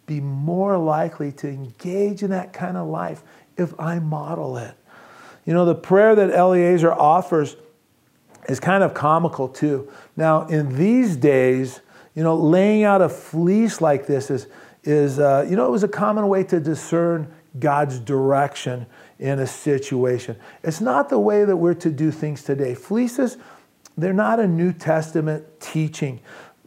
[0.07, 3.23] be more likely to engage in that kind of life
[3.57, 4.75] if I model it.
[5.45, 7.57] You know, the prayer that Eliezer offers
[8.49, 9.91] is kind of comical too.
[10.17, 11.81] Now, in these days,
[12.15, 14.47] you know, laying out a fleece like this is,
[14.85, 18.87] is uh, you know, it was a common way to discern God's direction
[19.19, 20.37] in a situation.
[20.63, 22.75] It's not the way that we're to do things today.
[22.75, 23.37] Fleeces,
[23.97, 26.21] they're not a New Testament teaching.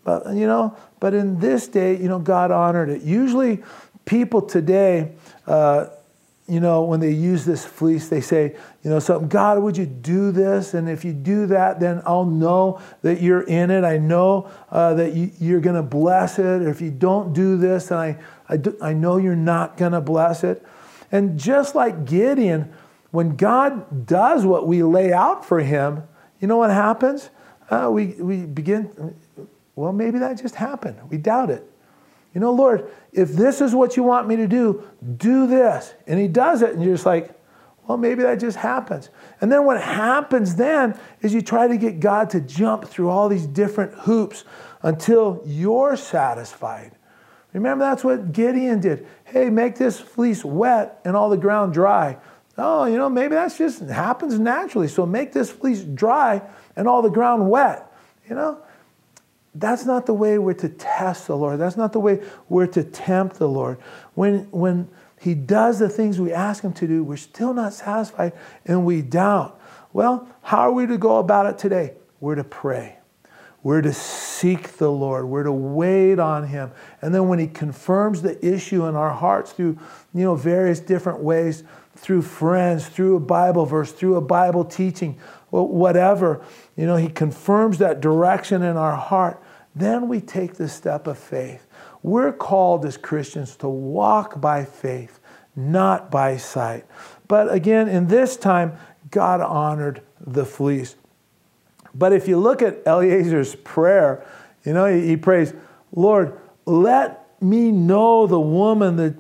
[0.04, 3.02] But, you know, but in this day, you know, God honored it.
[3.02, 3.64] Usually,
[4.06, 5.14] people today,
[5.48, 5.88] uh,
[6.48, 9.86] you know, when they use this fleece, they say, you know, something, God, would you
[9.86, 10.74] do this?
[10.74, 13.84] And if you do that, then I'll know that you're in it.
[13.84, 16.64] I know uh, that you, are going to bless it.
[16.64, 18.18] Or if you don't do this, then I,
[18.50, 20.66] I, do, I know you're not going to bless it.
[21.12, 22.74] And just like Gideon,
[23.12, 26.04] when God does what we lay out for him,
[26.40, 27.30] you know what happens?
[27.70, 29.16] Uh, we, we begin,
[29.80, 30.98] well, maybe that just happened.
[31.10, 31.64] We doubt it.
[32.34, 34.84] You know, Lord, if this is what you want me to do,
[35.16, 35.94] do this.
[36.06, 37.32] And he does it, and you're just like,
[37.88, 39.10] well, maybe that just happens.
[39.40, 43.30] And then what happens then is you try to get God to jump through all
[43.30, 44.44] these different hoops
[44.82, 46.92] until you're satisfied.
[47.54, 49.08] Remember, that's what Gideon did.
[49.24, 52.18] Hey, make this fleece wet and all the ground dry.
[52.58, 54.90] Oh, you know, maybe that's just happens naturally.
[54.90, 56.42] So make this fleece dry
[56.76, 57.90] and all the ground wet.
[58.28, 58.62] You know,
[59.60, 61.60] that's not the way we're to test the Lord.
[61.60, 63.80] That's not the way we're to tempt the Lord.
[64.16, 68.34] When, when He does the things we ask Him to do, we're still not satisfied
[68.66, 69.60] and we doubt.
[69.92, 71.94] Well, how are we to go about it today?
[72.20, 72.98] We're to pray.
[73.62, 75.26] We're to seek the Lord.
[75.26, 76.72] We're to wait on Him.
[77.02, 79.78] And then when He confirms the issue in our hearts through,
[80.14, 81.64] you know, various different ways,
[81.96, 85.20] through friends, through a Bible verse, through a Bible teaching,
[85.50, 86.42] whatever,
[86.78, 89.44] you know, He confirms that direction in our heart,
[89.76, 91.68] then we take the step of faith.
[92.02, 95.20] We're called as Christians to walk by faith,
[95.56, 96.86] not by sight.
[97.28, 98.78] But again, in this time,
[99.12, 100.96] God honored the fleece.
[101.94, 104.26] But if you look at Eliezer's prayer,
[104.64, 105.54] you know, he, prays,
[105.92, 109.16] Lord, let me know the woman that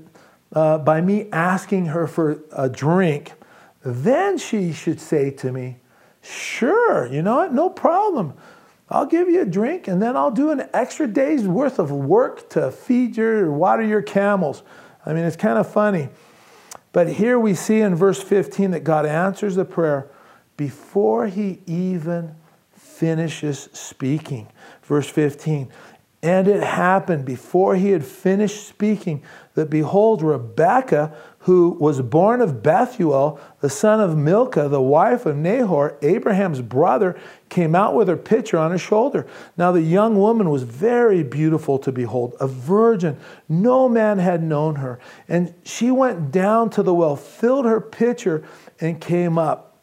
[0.53, 3.33] uh, by me asking her for a drink,
[3.83, 5.77] then she should say to me,
[6.21, 7.53] Sure, you know what?
[7.53, 8.33] No problem.
[8.89, 12.49] I'll give you a drink and then I'll do an extra day's worth of work
[12.51, 14.63] to feed your water your camels.
[15.05, 16.09] I mean, it's kind of funny.
[16.91, 20.09] But here we see in verse 15 that God answers the prayer
[20.57, 22.35] before he even
[22.73, 24.47] finishes speaking.
[24.83, 25.71] Verse 15.
[26.21, 29.23] And it happened before he had finished speaking
[29.53, 35.37] that behold, Rebekah, who was born of Bethuel, the son of Milcah, the wife of
[35.37, 39.25] Nahor, Abraham's brother, came out with her pitcher on her shoulder.
[39.57, 43.17] Now the young woman was very beautiful to behold, a virgin.
[43.47, 44.99] No man had known her.
[45.29, 48.43] And she went down to the well, filled her pitcher,
[48.81, 49.77] and came up.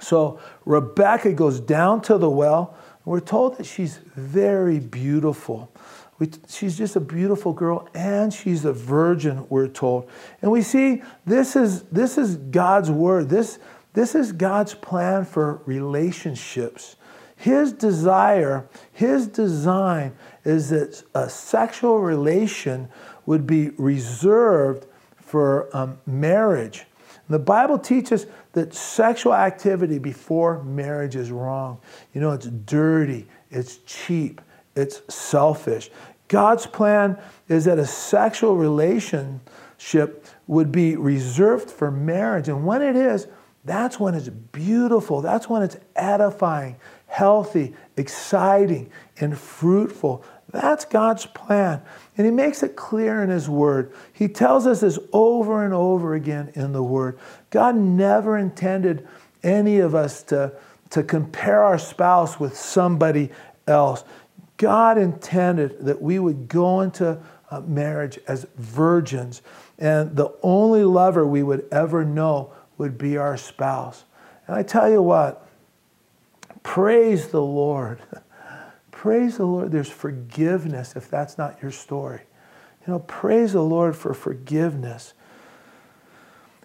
[0.00, 2.76] So Rebecca goes down to the well.
[3.04, 5.70] We're told that she's very beautiful.
[6.18, 10.08] We, she's just a beautiful girl and she's a virgin, we're told.
[10.40, 13.28] And we see this is, this is God's word.
[13.28, 13.58] This,
[13.92, 16.96] this is God's plan for relationships.
[17.36, 22.88] His desire, his design is that a sexual relation
[23.26, 26.86] would be reserved for um, marriage.
[27.28, 31.78] And the Bible teaches that sexual activity before marriage is wrong.
[32.14, 34.40] You know, it's dirty, it's cheap,
[34.76, 35.90] it's selfish.
[36.28, 42.48] God's plan is that a sexual relationship would be reserved for marriage.
[42.48, 43.26] And when it is,
[43.64, 45.22] that's when it's beautiful.
[45.22, 50.24] That's when it's edifying, healthy, exciting, and fruitful.
[50.52, 51.82] That's God's plan.
[52.16, 53.92] And He makes it clear in His Word.
[54.12, 57.18] He tells us this over and over again in the Word.
[57.50, 59.06] God never intended
[59.42, 60.52] any of us to,
[60.90, 63.30] to compare our spouse with somebody
[63.66, 64.04] else.
[64.56, 67.18] God intended that we would go into
[67.50, 69.42] uh, marriage as virgins,
[69.78, 74.04] and the only lover we would ever know would be our spouse.
[74.46, 75.46] And I tell you what,
[76.62, 78.00] praise the Lord.
[78.90, 79.70] Praise the Lord.
[79.72, 82.22] There's forgiveness if that's not your story.
[82.86, 85.12] You know, praise the Lord for forgiveness.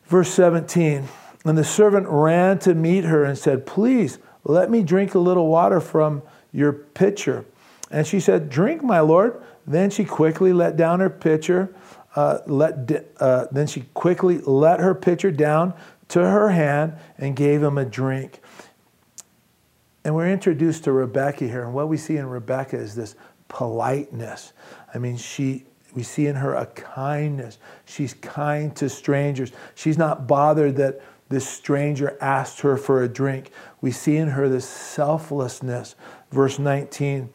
[0.06, 1.08] Verse 17
[1.44, 5.48] And the servant ran to meet her and said, Please let me drink a little
[5.48, 6.24] water from
[6.54, 7.46] your pitcher.
[7.92, 9.44] And she said, Drink, my Lord.
[9.68, 11.76] Then she quickly let down her pitcher.
[12.16, 15.74] Uh, let, uh, then she quickly let her pitcher down
[16.10, 18.42] to her hand and gave him a drink.
[20.04, 23.16] And we're introduced to Rebecca here, and what we see in Rebecca is this
[23.48, 24.52] politeness.
[24.94, 27.60] I mean, she we see in her a kindness.
[27.86, 29.52] She's kind to strangers.
[29.76, 33.52] She's not bothered that this stranger asked her for a drink.
[33.82, 35.96] We see in her this selflessness.
[36.32, 37.30] Verse 19.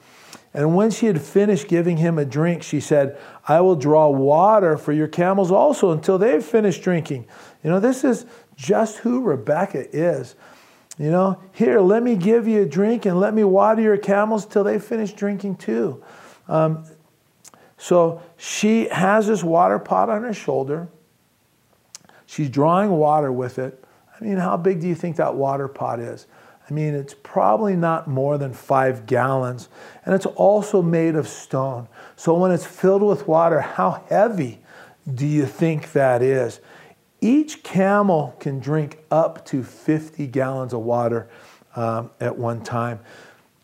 [0.56, 4.78] And when she had finished giving him a drink, she said, I will draw water
[4.78, 7.26] for your camels also until they've finished drinking.
[7.62, 8.24] You know, this is
[8.56, 10.34] just who Rebecca is.
[10.98, 14.46] You know, here, let me give you a drink and let me water your camels
[14.46, 16.02] till they finish drinking too.
[16.48, 16.86] Um,
[17.76, 20.88] so she has this water pot on her shoulder.
[22.24, 23.84] She's drawing water with it.
[24.18, 26.26] I mean, how big do you think that water pot is?
[26.68, 29.68] I mean, it's probably not more than five gallons.
[30.04, 31.86] And it's also made of stone.
[32.16, 34.58] So when it's filled with water, how heavy
[35.12, 36.60] do you think that is?
[37.20, 41.28] Each camel can drink up to 50 gallons of water
[41.76, 43.00] um, at one time.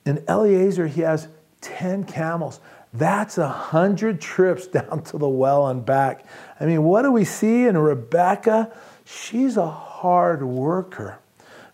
[0.06, 1.28] In Eliezer, he has
[1.60, 2.60] 10 camels.
[2.92, 6.24] That's a hundred trips down to the well and back.
[6.60, 8.72] I mean, what do we see in Rebecca?
[9.04, 11.18] She's a hard worker.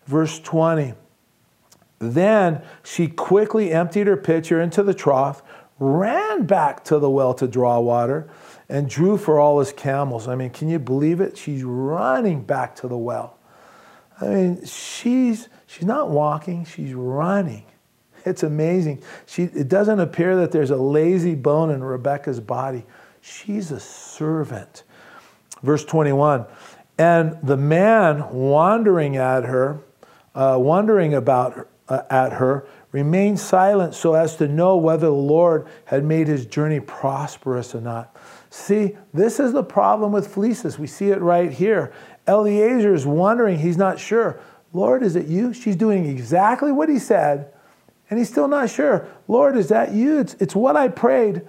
[0.05, 0.95] Verse 20.
[1.99, 5.43] Then she quickly emptied her pitcher into the trough,
[5.79, 8.29] ran back to the well to draw water
[8.67, 10.27] and drew for all his camels.
[10.27, 11.37] I mean, can you believe it?
[11.37, 13.37] She's running back to the well.
[14.21, 17.65] I mean, she's she's not walking, she's running.
[18.25, 19.01] It's amazing.
[19.25, 22.85] She, it doesn't appear that there's a lazy bone in Rebecca's body.
[23.21, 24.83] She's a servant.
[25.63, 26.45] Verse 21
[26.97, 29.79] And the man wandering at her,
[30.35, 35.13] uh, wondering about her, uh, at her, remained silent so as to know whether the
[35.13, 38.15] Lord had made his journey prosperous or not.
[38.49, 40.79] See, this is the problem with fleeces.
[40.79, 41.93] We see it right here.
[42.27, 44.39] Eliezer is wondering, he's not sure.
[44.73, 45.53] Lord, is it you?
[45.53, 47.51] She's doing exactly what he said,
[48.09, 49.07] and he's still not sure.
[49.27, 50.19] Lord, is that you?
[50.19, 51.47] It's, it's what I prayed.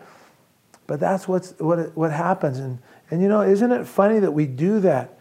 [0.87, 2.59] But that's what's, what, what happens.
[2.59, 5.20] And, and you know, isn't it funny that we do that?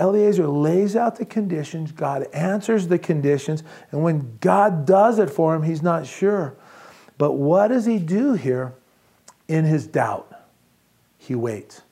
[0.00, 5.54] Eliezer lays out the conditions, God answers the conditions, and when God does it for
[5.54, 6.56] him, he's not sure.
[7.16, 8.74] But what does he do here
[9.48, 10.28] in his doubt?
[11.28, 11.82] he waits.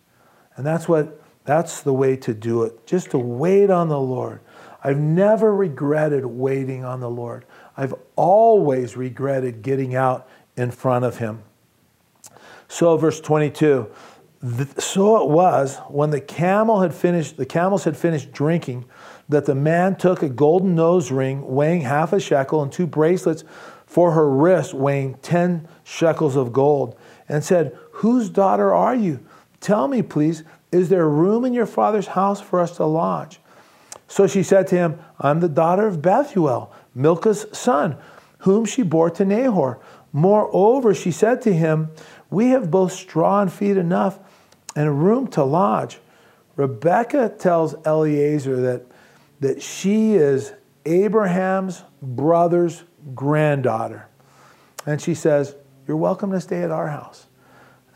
[0.57, 2.87] And that's what that's the way to do it.
[2.87, 4.41] Just to wait on the Lord.
[4.83, 7.45] I've never regretted waiting on the Lord.
[7.77, 11.43] I've always regretted getting out in front of him.
[12.67, 13.89] So verse 22,
[14.79, 18.85] so it was when the camel had finished the camels had finished drinking
[19.29, 23.45] that the man took a golden nose ring weighing half a shekel and two bracelets
[23.87, 26.97] for her wrist weighing 10 shekels of gold
[27.29, 29.25] and said, Whose daughter are you?
[29.61, 33.41] Tell me, please, is there room in your father's house for us to lodge?
[34.09, 37.97] So she said to him, I'm the daughter of Bethuel, Milcah's son,
[38.39, 39.81] whom she bore to Nahor.
[40.13, 41.91] Moreover, she said to him,
[42.31, 44.19] We have both straw and feed enough
[44.77, 45.99] and a room to lodge.
[46.55, 48.87] Rebecca tells Eliezer that,
[49.41, 50.53] that she is
[50.85, 54.07] Abraham's brother's granddaughter.
[54.87, 55.57] And she says,
[55.89, 57.27] You're welcome to stay at our house.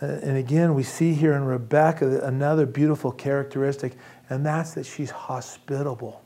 [0.00, 3.92] And again, we see here in Rebecca another beautiful characteristic,
[4.30, 6.22] and that's that she's hospitable.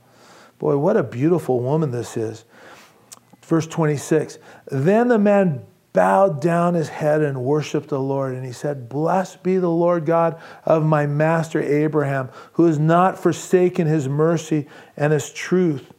[0.61, 2.45] Boy, what a beautiful woman this is.
[3.43, 4.39] Verse 26
[4.71, 8.35] Then the man bowed down his head and worshiped the Lord.
[8.35, 13.19] And he said, Blessed be the Lord God of my master Abraham, who has not
[13.19, 14.67] forsaken his mercy
[14.97, 15.91] and his truth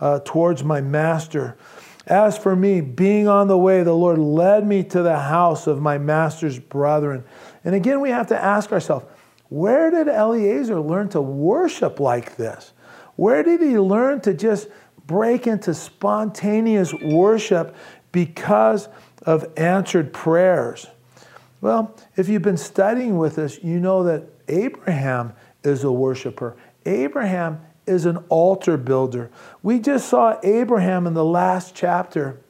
[0.00, 1.58] uh, towards my master.
[2.06, 5.82] As for me, being on the way, the Lord led me to the house of
[5.82, 7.24] my master's brethren.
[7.64, 9.04] And again, we have to ask ourselves,
[9.48, 12.72] where did Eliezer learn to worship like this?
[13.16, 14.68] Where did he learn to just
[15.06, 17.74] break into spontaneous worship
[18.12, 18.88] because
[19.22, 20.86] of answered prayers?
[21.60, 26.56] Well, if you've been studying with us, you know that Abraham is a worshiper.
[26.86, 29.30] Abraham is an altar builder.
[29.62, 32.40] We just saw Abraham in the last chapter.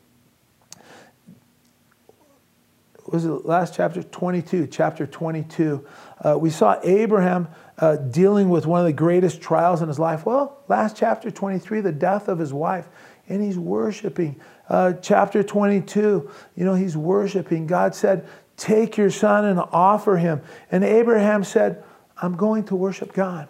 [3.07, 4.69] Was it last chapter 22?
[4.69, 5.85] Chapter 22.
[6.23, 7.49] Uh, we saw Abraham
[7.79, 10.27] uh, dealing with one of the greatest trials in his life.
[10.27, 12.89] Well, last chapter 23, the death of his wife,
[13.29, 14.39] and he's worshiping.
[14.71, 17.67] Uh, chapter 22, you know, he's worshiping.
[17.67, 20.43] God said, Take your son and offer him.
[20.71, 21.83] And Abraham said,
[22.23, 23.49] I'm going to worship God.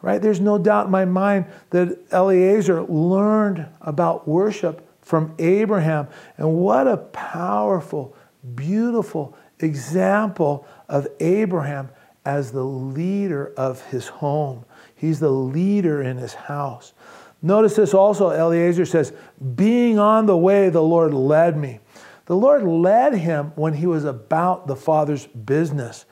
[0.00, 0.22] Right?
[0.22, 6.08] There's no doubt in my mind that Eliezer learned about worship from Abraham.
[6.36, 8.16] And what a powerful,
[8.54, 11.90] beautiful example of Abraham
[12.24, 14.64] as the leader of his home.
[14.94, 16.92] He's the leader in his house.
[17.40, 19.12] Notice this also, Eliezer says,
[19.54, 21.80] being on the way, the Lord led me.
[22.26, 26.04] The Lord led him when he was about the Father's business.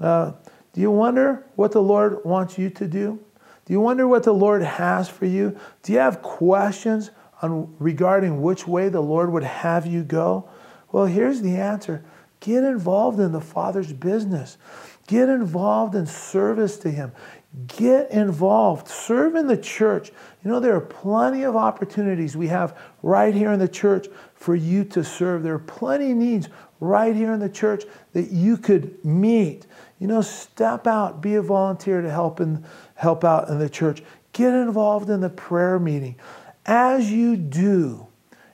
[0.00, 0.32] Uh,
[0.72, 3.20] do you wonder what the Lord wants you to do?
[3.64, 5.56] Do you wonder what the Lord has for you?
[5.82, 7.10] Do you have questions
[7.40, 10.48] on regarding which way the Lord would have you go?
[10.90, 12.04] Well, here's the answer.
[12.40, 14.58] Get involved in the Father's business.
[15.06, 17.12] Get involved in service to Him.
[17.66, 18.88] Get involved.
[18.88, 20.10] Serve in the church.
[20.42, 24.54] You know, there are plenty of opportunities we have right here in the church for
[24.54, 25.42] you to serve.
[25.42, 26.48] There are plenty of needs
[26.80, 27.84] right here in the church
[28.14, 29.66] that you could meet.
[29.98, 34.02] You know, step out, be a volunteer to help and help out in the church.
[34.32, 36.16] Get involved in the prayer meeting.
[36.64, 38.06] As you do,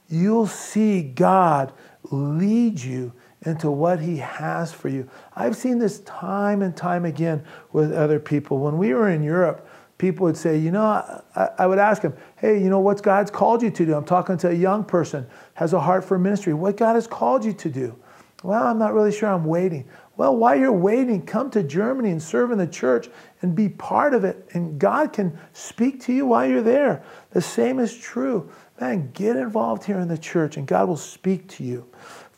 [0.09, 1.73] you'll see God
[2.11, 5.09] lead you into what He has for you.
[5.37, 8.59] I've seen this time and time again with other people.
[8.59, 9.69] When we were in Europe,
[9.99, 13.31] people would say, you know, I, I, would ask them, hey, you know, what's God's
[13.31, 13.95] called you to do?
[13.95, 16.55] I'm talking to a young person, has a heart for ministry.
[16.55, 17.97] What God has called you to do?
[18.45, 19.29] Well, I'm not really sure.
[19.29, 19.89] I'm waiting.
[20.17, 23.09] Well, while you're waiting, come to Germany and serve in the church
[23.43, 24.49] and be part of it.
[24.53, 27.03] And God can speak to you while you're there.
[27.31, 28.51] The same is true.
[28.81, 31.87] Man, get involved here in the church and God will speak to you.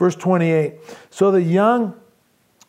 [0.01, 0.77] Verse 28
[1.11, 1.95] So the young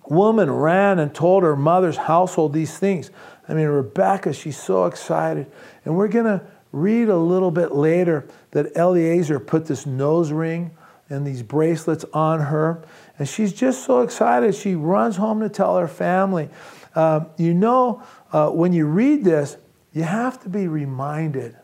[0.10, 3.10] woman ran and told her mother's household these things.
[3.48, 5.50] I mean, Rebecca, she's so excited.
[5.86, 6.42] And we're going to
[6.74, 10.72] read a little bit later that Eliezer put this nose ring
[11.08, 12.84] and these bracelets on her.
[13.18, 14.54] And she's just so excited.
[14.54, 16.50] She runs home to tell her family.
[16.94, 18.04] Uh, you know,
[18.34, 19.56] uh, when you read this,
[19.94, 21.56] you have to be reminded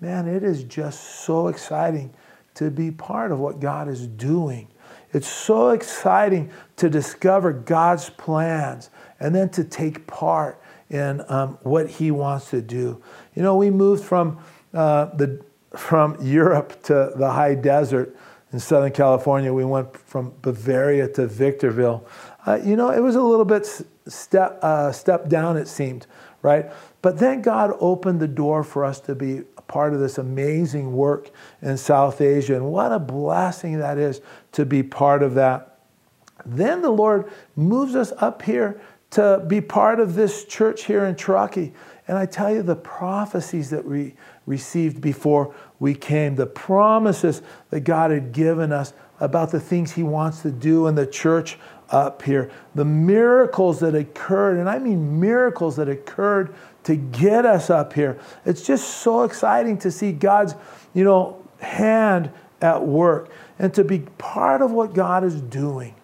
[0.00, 2.12] man, it is just so exciting
[2.56, 4.68] to be part of what God is doing.
[5.12, 8.90] It's so exciting to discover God's plans
[9.20, 13.02] and then to take part in um, what He wants to do.
[13.34, 14.38] You know, we moved from
[14.74, 15.42] uh, the
[15.76, 18.16] from Europe to the high desert
[18.52, 19.52] in Southern California.
[19.52, 22.06] We went from Bavaria to Victorville.
[22.46, 23.66] Uh, you know, it was a little bit
[24.06, 25.56] step uh, step down.
[25.56, 26.06] It seemed
[26.42, 26.70] right,
[27.02, 31.30] but then God opened the door for us to be part of this amazing work
[31.62, 32.54] in South Asia.
[32.54, 34.20] And what a blessing that is
[34.52, 35.78] to be part of that.
[36.44, 41.16] Then the Lord moves us up here to be part of this church here in
[41.16, 41.72] Truckee.
[42.08, 44.14] And I tell you, the prophecies that we
[44.46, 50.02] received before we came, the promises that God had given us about the things He
[50.02, 51.58] wants to do in the church
[51.90, 56.54] up here, the miracles that occurred, and I mean miracles that occurred
[56.86, 58.16] to get us up here.
[58.44, 60.54] It's just so exciting to see God's,
[60.94, 62.30] you know, hand
[62.62, 63.28] at work
[63.58, 65.96] and to be part of what God is doing.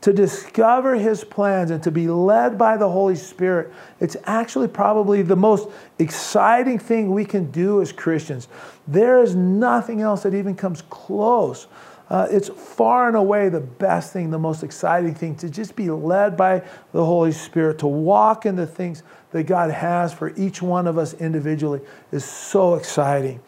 [0.00, 5.20] To discover his plans and to be led by the Holy Spirit, it's actually probably
[5.20, 5.68] the most
[5.98, 8.48] exciting thing we can do as Christians.
[8.88, 11.66] There is nothing else that even comes close
[12.10, 15.90] uh, it's far and away the best thing, the most exciting thing to just be
[15.90, 16.62] led by
[16.92, 19.02] the Holy Spirit, to walk in the things
[19.34, 21.80] that God has for each one of us individually
[22.12, 23.40] is so exciting.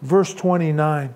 [0.00, 1.14] Verse 29.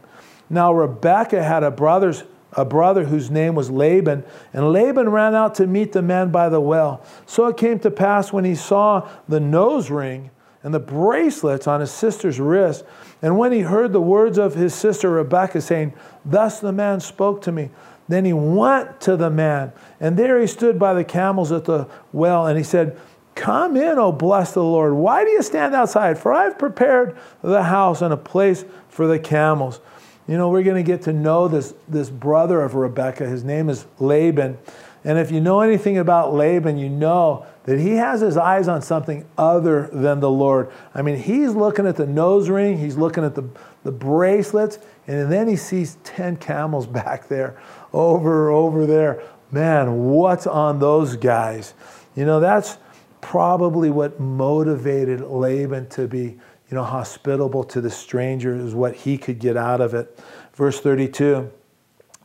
[0.50, 5.54] Now Rebekah had a brother's a brother whose name was Laban, and Laban ran out
[5.56, 7.04] to meet the man by the well.
[7.24, 10.30] So it came to pass when he saw the nose ring
[10.62, 12.84] and the bracelets on his sister's wrist.
[13.22, 15.92] And when he heard the words of his sister Rebekah saying,
[16.24, 17.70] Thus the man spoke to me,
[18.08, 21.86] then he went to the man, and there he stood by the camels at the
[22.12, 22.98] well, and he said,
[23.38, 24.94] Come in, O blessed the Lord.
[24.94, 26.18] Why do you stand outside?
[26.18, 29.80] For I've prepared the house and a place for the camels.
[30.26, 33.28] You know, we're going to get to know this, this brother of Rebekah.
[33.28, 34.58] His name is Laban.
[35.04, 38.82] And if you know anything about Laban, you know that he has his eyes on
[38.82, 40.72] something other than the Lord.
[40.92, 43.48] I mean, he's looking at the nose ring, he's looking at the,
[43.84, 47.56] the bracelets, and then he sees 10 camels back there,
[47.92, 49.22] over, over there.
[49.52, 51.74] Man, what's on those guys?
[52.16, 52.78] You know, that's
[53.20, 56.38] probably what motivated Laban to be,
[56.70, 60.18] you know, hospitable to the stranger, is what he could get out of it.
[60.54, 61.50] Verse 32.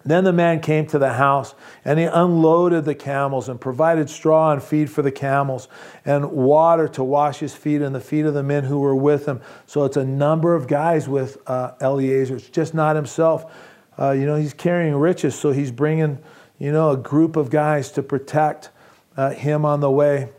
[0.06, 4.52] Then the man came to the house and he unloaded the camels and provided straw
[4.52, 5.70] and feed for the camels
[6.04, 9.26] and water to wash his feet and the feet of the men who were with
[9.26, 9.42] him.
[9.66, 12.36] So it's a number of guys with uh, Eliezer.
[12.36, 13.52] It's just not himself.
[13.98, 16.18] Uh, you know, he's carrying riches, so he's bringing,
[16.60, 18.72] you know, a group of guys to protect
[19.16, 20.30] uh, him on the way.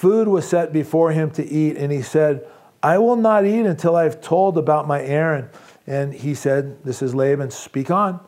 [0.00, 2.48] Food was set before him to eat, and he said,
[2.82, 5.50] I will not eat until I've told about my errand.
[5.86, 8.18] And he said, This is Laban, speak on.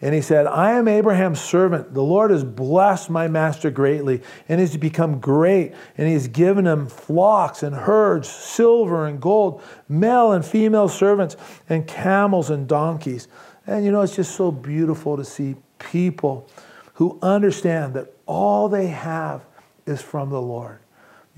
[0.00, 1.94] And he said, I am Abraham's servant.
[1.94, 5.72] The Lord has blessed my master greatly and he's become great.
[5.96, 11.36] And he's given him flocks and herds, silver and gold, male and female servants,
[11.68, 13.28] and camels and donkeys.
[13.68, 16.48] And you know, it's just so beautiful to see people
[16.94, 19.44] who understand that all they have
[19.86, 20.79] is from the Lord.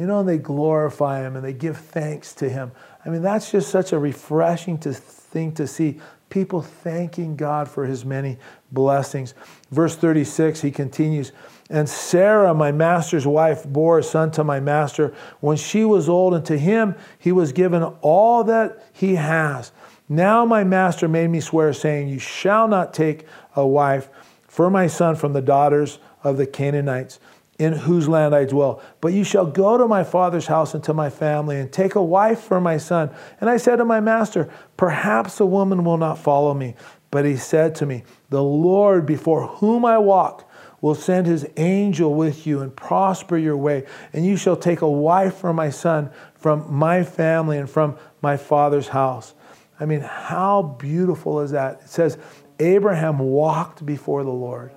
[0.02, 2.72] You know, and they glorify him and they give thanks to him.
[3.06, 7.84] I mean, that's just such a refreshing to, thing to see people thanking God for
[7.84, 8.36] his many
[8.72, 9.32] blessings.
[9.70, 11.30] Verse 36, he continues,
[11.70, 16.34] And Sarah, my master's wife, bore a son to my master when she was old,
[16.34, 19.70] and to him he was given all that he has.
[20.08, 23.24] Now my master made me swear, saying, You shall not take
[23.54, 24.08] a wife
[24.48, 27.20] for my son from the daughters of the Canaanites
[27.58, 28.82] in whose land I dwell.
[29.00, 32.02] But you shall go to my father's house and to my family and take a
[32.02, 33.10] wife for my son.
[33.40, 36.74] And I said to my master, Perhaps a woman will not follow me.
[37.10, 40.50] But he said to me, The Lord before whom I walk
[40.80, 43.86] will send his angel with you and prosper your way.
[44.12, 48.36] And you shall take a wife for my son from my family and from my
[48.36, 49.34] father's house.
[49.78, 51.82] I mean, how beautiful is that?
[51.82, 52.18] It says,
[52.58, 54.72] Abraham walked before the Lord.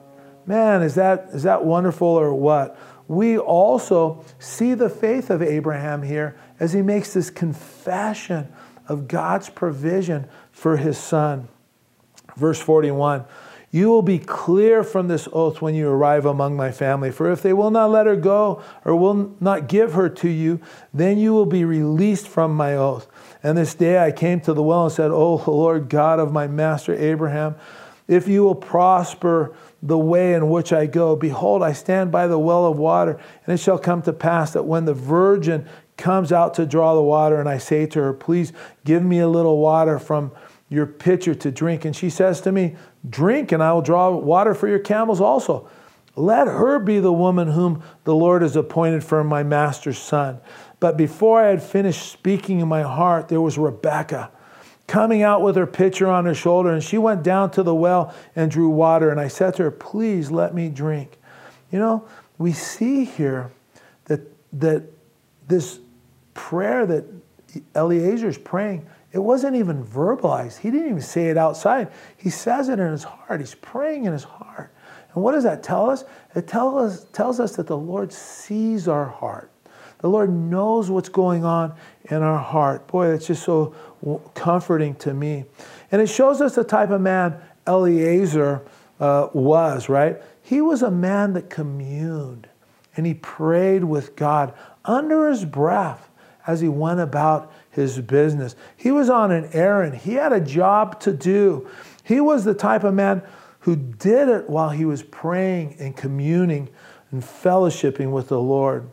[0.47, 2.77] Man, is that, is that wonderful or what?
[3.07, 8.51] We also see the faith of Abraham here as he makes this confession
[8.87, 11.47] of God's provision for his son.
[12.35, 13.25] Verse 41
[13.71, 17.41] You will be clear from this oath when you arrive among my family, for if
[17.41, 20.59] they will not let her go or will not give her to you,
[20.93, 23.07] then you will be released from my oath.
[23.43, 26.47] And this day I came to the well and said, O Lord God of my
[26.47, 27.55] master Abraham,
[28.07, 29.55] if you will prosper
[29.85, 31.15] the way in which I go.
[31.15, 34.63] Behold, I stand by the well of water, and it shall come to pass that
[34.63, 38.51] when the virgin comes out to draw the water, and I say to her, Please
[38.83, 40.31] give me a little water from
[40.69, 41.85] your pitcher to drink.
[41.85, 42.75] And she says to me,
[43.07, 45.69] Drink, and I will draw water for your camels also.
[46.15, 50.39] Let her be the woman whom the Lord has appointed for my master's son.
[50.79, 54.31] But before I had finished speaking in my heart, there was Rebekah
[54.87, 58.13] coming out with her pitcher on her shoulder, and she went down to the well
[58.35, 59.09] and drew water.
[59.09, 61.17] And I said to her, Please let me drink.
[61.71, 62.07] You know,
[62.37, 63.51] we see here
[64.05, 64.21] that,
[64.53, 64.83] that
[65.47, 65.79] this
[66.33, 67.05] prayer that
[67.75, 70.57] Eliezer is praying, it wasn't even verbalized.
[70.57, 71.89] He didn't even say it outside.
[72.17, 73.39] He says it in his heart.
[73.39, 74.73] He's praying in his heart.
[75.13, 76.03] And what does that tell us?
[76.35, 79.49] It tell us, tells us that the Lord sees our heart.
[79.99, 81.73] The Lord knows what's going on
[82.09, 82.87] in our heart.
[82.87, 83.73] Boy, that's just so
[84.33, 85.45] comforting to me.
[85.91, 88.65] And it shows us the type of man Eliezer
[88.99, 90.21] uh, was, right?
[90.41, 92.47] He was a man that communed
[92.95, 94.53] and he prayed with God
[94.85, 96.09] under his breath
[96.47, 98.55] as he went about his business.
[98.77, 101.67] He was on an errand, he had a job to do.
[102.03, 103.23] He was the type of man
[103.59, 106.69] who did it while he was praying and communing
[107.11, 108.89] and fellowshipping with the Lord.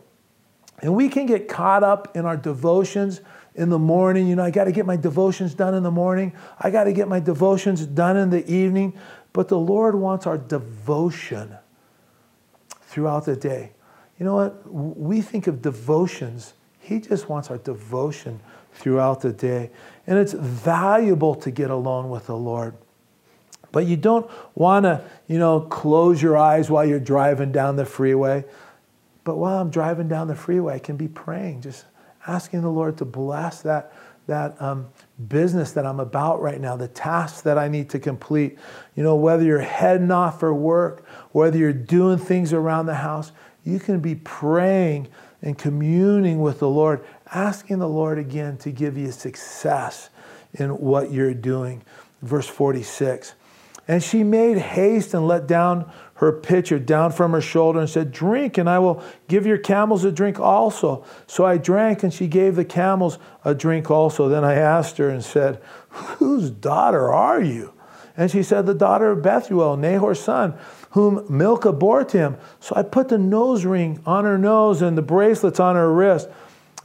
[0.82, 3.20] And we can get caught up in our devotions
[3.54, 4.26] in the morning.
[4.26, 6.32] You know, I got to get my devotions done in the morning.
[6.58, 8.98] I got to get my devotions done in the evening.
[9.32, 11.56] But the Lord wants our devotion
[12.82, 13.72] throughout the day.
[14.18, 14.70] You know what?
[14.70, 16.54] We think of devotions.
[16.80, 18.40] He just wants our devotion
[18.74, 19.70] throughout the day.
[20.06, 22.74] And it's valuable to get alone with the Lord.
[23.70, 27.86] But you don't want to, you know, close your eyes while you're driving down the
[27.86, 28.44] freeway.
[29.24, 31.84] But while I'm driving down the freeway, I can be praying, just
[32.26, 33.92] asking the Lord to bless that,
[34.26, 34.88] that um,
[35.28, 38.58] business that I'm about right now, the tasks that I need to complete.
[38.96, 43.32] You know, whether you're heading off for work, whether you're doing things around the house,
[43.64, 45.08] you can be praying
[45.40, 50.10] and communing with the Lord, asking the Lord again to give you success
[50.54, 51.82] in what you're doing.
[52.22, 53.34] Verse 46.
[53.88, 55.90] And she made haste and let down
[56.22, 60.04] her pitcher down from her shoulder and said, Drink, and I will give your camels
[60.04, 61.04] a drink also.
[61.26, 64.28] So I drank, and she gave the camels a drink also.
[64.28, 67.72] Then I asked her and said, Whose daughter are you?
[68.16, 70.54] And she said, The daughter of Bethuel, Nahor's son,
[70.90, 72.36] whom Milcah bore to him.
[72.60, 76.28] So I put the nose ring on her nose and the bracelets on her wrist,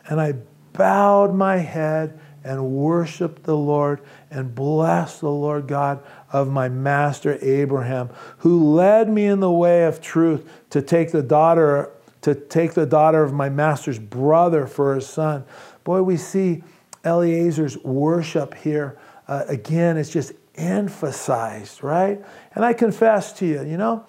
[0.09, 0.33] and I
[0.73, 7.37] bowed my head and worshiped the Lord and blessed the Lord God of my master
[7.41, 8.09] Abraham,
[8.39, 12.85] who led me in the way of truth to take the daughter to take the
[12.85, 15.45] daughter of my master's brother for his son.
[15.83, 16.63] Boy, we see
[17.05, 18.97] Eliezer's worship here.
[19.27, 22.21] Uh, again, it's just emphasized, right?
[22.53, 24.05] And I confess to you, you know,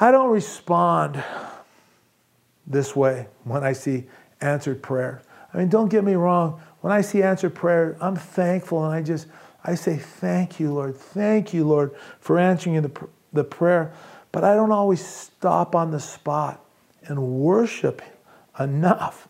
[0.00, 1.22] I don't respond
[2.66, 4.06] this way when I see
[4.40, 5.22] answered prayer.
[5.52, 6.60] I mean, don't get me wrong.
[6.80, 9.28] When I see answered prayer, I'm thankful and I just,
[9.64, 10.96] I say, Thank you, Lord.
[10.96, 13.92] Thank you, Lord, for answering the, the prayer.
[14.30, 16.64] But I don't always stop on the spot
[17.06, 18.02] and worship
[18.58, 19.28] enough.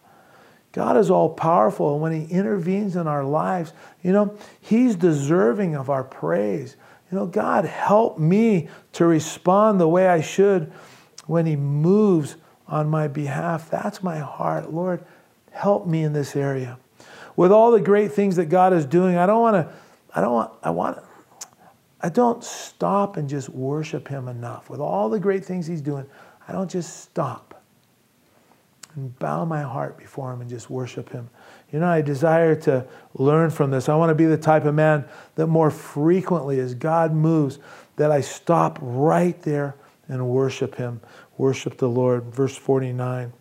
[0.72, 3.72] God is all powerful, and when He intervenes in our lives,
[4.02, 6.76] you know, He's deserving of our praise.
[7.12, 10.72] You know, God, help me to respond the way I should
[11.26, 13.70] when He moves on my behalf.
[13.70, 14.72] That's my heart.
[14.72, 15.04] Lord,
[15.52, 16.78] help me in this area
[17.36, 19.74] with all the great things that God is doing, I don't want to,
[20.14, 20.98] I don't want, I want,
[22.00, 24.70] I don't stop and just worship Him enough.
[24.70, 26.06] With all the great things He's doing,
[26.46, 27.62] I don't just stop
[28.94, 31.28] and bow my heart before Him and just worship Him.
[31.72, 33.88] You know, I desire to learn from this.
[33.88, 35.04] I want to be the type of man
[35.34, 37.58] that more frequently, as God moves,
[37.96, 39.74] that I stop right there
[40.06, 41.00] and worship Him,
[41.36, 42.24] worship the Lord.
[42.24, 43.32] Verse 49.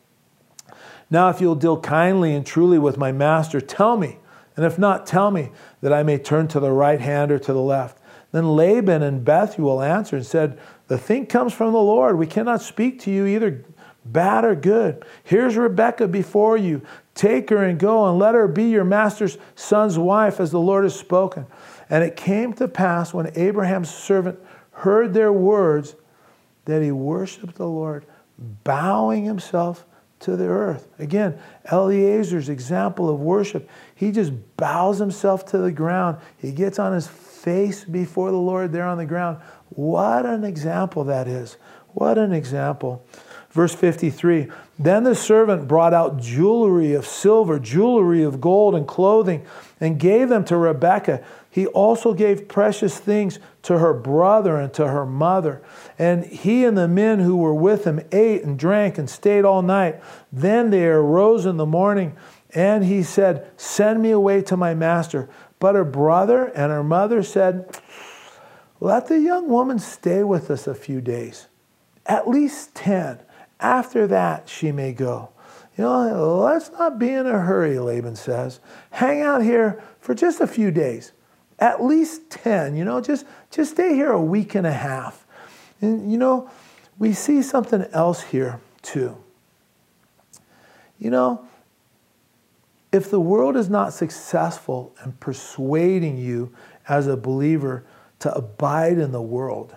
[1.10, 4.18] Now, if you'll deal kindly and truly with my master, tell me.
[4.56, 5.50] And if not, tell me
[5.82, 8.00] that I may turn to the right hand or to the left.
[8.32, 12.18] Then Laban and Bethuel answered and said, The thing comes from the Lord.
[12.18, 13.64] We cannot speak to you either
[14.06, 15.06] bad or good.
[15.24, 16.82] Here's Rebekah before you.
[17.16, 20.84] Take her and go and let her be your master's son's wife, as the Lord
[20.84, 21.46] has spoken.
[21.90, 24.40] And it came to pass when Abraham's servant
[24.72, 25.96] heard their words
[26.66, 28.06] that he worshiped the Lord,
[28.64, 29.86] bowing himself
[30.22, 30.88] to the earth.
[31.00, 36.18] Again, Eliezer's example of worship, he just bows himself to the ground.
[36.38, 39.40] He gets on his face before the Lord there on the ground.
[39.70, 41.58] What an example that is.
[41.94, 43.06] What an example.
[43.52, 49.46] Verse 53 Then the servant brought out jewelry of silver, jewelry of gold, and clothing,
[49.80, 51.24] and gave them to Rebekah.
[51.52, 55.62] He also gave precious things to her brother and to her mother.
[56.00, 59.62] And he and the men who were with him ate and drank and stayed all
[59.62, 60.02] night.
[60.32, 62.18] Then they arose in the morning,
[62.54, 65.30] and he said, Send me away to my master.
[65.60, 67.78] But her brother and her mother said,
[68.80, 71.48] Let the young woman stay with us a few days,
[72.06, 73.20] at least 10.
[73.60, 75.30] After that, she may go.
[75.78, 78.60] You know, let's not be in a hurry, Laban says.
[78.92, 81.14] Hang out here for just a few days
[81.64, 85.26] at least 10, you know, just, just stay here a week and a half.
[85.80, 86.50] And, you know,
[86.98, 89.18] we see something else here too.
[91.00, 91.48] You know,
[92.94, 96.54] if the world is not successful in persuading you
[96.88, 97.84] as a believer
[98.20, 99.76] to abide in the world,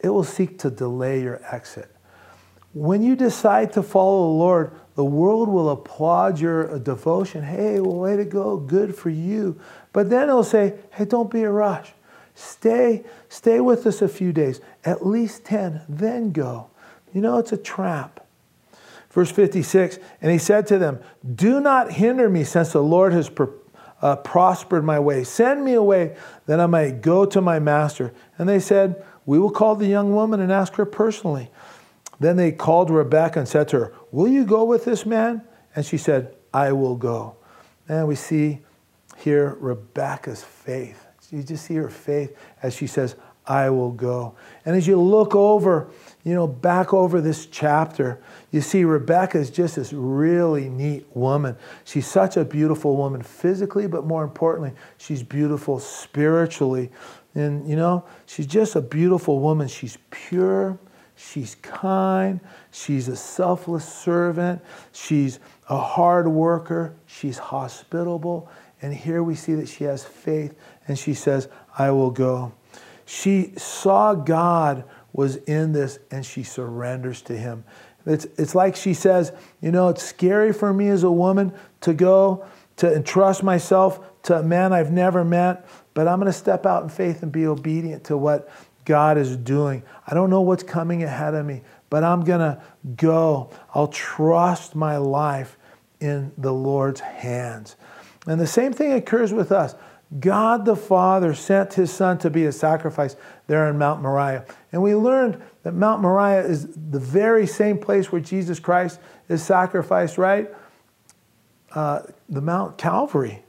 [0.00, 1.90] it will seek to delay your exit.
[2.74, 7.44] When you decide to follow the Lord, the world will applaud your uh, devotion.
[7.44, 9.60] Hey, well, way to go, good for you.
[9.92, 11.92] But then it'll say, hey, don't be a rush.
[12.34, 16.70] Stay, stay with us a few days, at least 10, then go.
[17.12, 18.23] You know, it's a trap.
[19.14, 21.00] Verse 56 And he said to them,
[21.34, 23.30] Do not hinder me, since the Lord has
[24.02, 25.22] uh, prospered my way.
[25.22, 28.12] Send me away that I may go to my master.
[28.36, 31.48] And they said, We will call the young woman and ask her personally.
[32.18, 35.42] Then they called Rebekah and said to her, Will you go with this man?
[35.76, 37.36] And she said, I will go.
[37.88, 38.60] And we see
[39.16, 41.06] here Rebekah's faith.
[41.30, 43.14] You just see her faith as she says,
[43.46, 44.34] I will go.
[44.64, 45.88] And as you look over,
[46.24, 48.20] you know, back over this chapter,
[48.50, 51.56] you see Rebecca is just this really neat woman.
[51.84, 56.90] She's such a beautiful woman physically, but more importantly, she's beautiful spiritually.
[57.34, 59.68] And, you know, she's just a beautiful woman.
[59.68, 60.78] She's pure,
[61.16, 62.40] She's kind.
[62.70, 64.62] She's a selfless servant.
[64.92, 66.94] She's a hard worker.
[67.06, 68.48] She's hospitable.
[68.82, 70.54] And here we see that she has faith
[70.88, 71.48] and she says,
[71.78, 72.52] I will go.
[73.06, 77.64] She saw God was in this and she surrenders to him.
[78.04, 81.94] It's, it's like she says, You know, it's scary for me as a woman to
[81.94, 82.44] go
[82.76, 86.82] to entrust myself to a man I've never met, but I'm going to step out
[86.82, 88.50] in faith and be obedient to what
[88.84, 89.82] God is doing.
[90.06, 92.60] I don't know what's coming ahead of me, but I'm going to
[92.96, 93.50] go.
[93.72, 95.56] I'll trust my life
[96.00, 97.76] in the Lord's hands.
[98.26, 99.74] And the same thing occurs with us.
[100.18, 104.44] God the Father sent his Son to be a sacrifice there in Mount Moriah.
[104.70, 109.42] And we learned that Mount Moriah is the very same place where Jesus Christ is
[109.42, 110.50] sacrificed, right?
[111.72, 113.42] Uh, the Mount Calvary.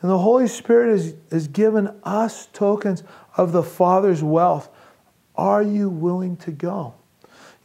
[0.00, 3.02] And the Holy Spirit has, has given us tokens
[3.36, 4.70] of the Father's wealth.
[5.36, 6.94] Are you willing to go?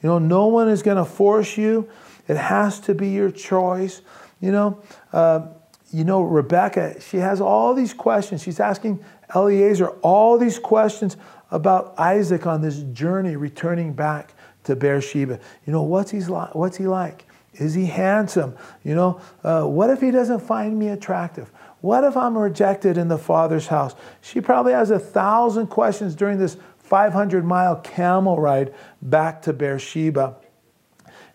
[0.03, 1.89] You know, no one is going to force you.
[2.27, 4.01] It has to be your choice.
[4.41, 4.81] You know,
[5.13, 5.47] uh,
[5.96, 8.43] you know, Rebecca, she has all these questions.
[8.43, 9.02] She's asking
[9.34, 11.16] Eliezer all these questions
[11.52, 14.34] about Isaac on this journey returning back
[14.66, 15.39] to Beersheba.
[15.66, 16.54] You know, what's, he like?
[16.54, 17.26] what's he like?
[17.54, 18.58] Is he handsome?
[18.84, 21.50] You know, uh, what if he doesn't find me attractive?
[21.80, 23.96] What if I'm rejected in the Father's house?
[24.20, 30.36] She probably has a thousand questions during this 500 mile camel ride back to Beersheba.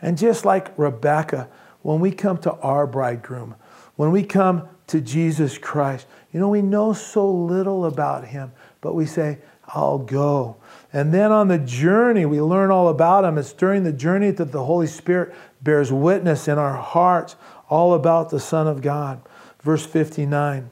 [0.03, 1.49] And just like Rebecca,
[1.81, 3.55] when we come to our bridegroom,
[4.01, 8.95] when we come to Jesus Christ, you know, we know so little about him, but
[8.95, 9.37] we say,
[9.69, 10.57] I'll go.
[10.91, 13.37] And then on the journey, we learn all about him.
[13.37, 17.37] It's during the journey that the Holy Spirit bears witness in our hearts
[17.69, 19.21] all about the Son of God.
[19.61, 20.71] Verse 59.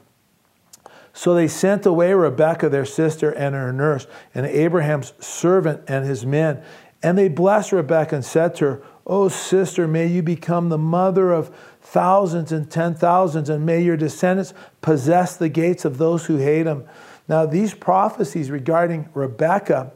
[1.13, 6.25] So they sent away Rebekah, their sister, and her nurse, and Abraham's servant and his
[6.25, 6.63] men.
[7.03, 11.31] And they blessed Rebekah and said to her, O sister, may you become the mother
[11.31, 11.55] of
[11.91, 16.63] thousands and ten thousands, and may your descendants possess the gates of those who hate
[16.63, 16.85] them.
[17.27, 19.91] Now, these prophecies regarding Rebekah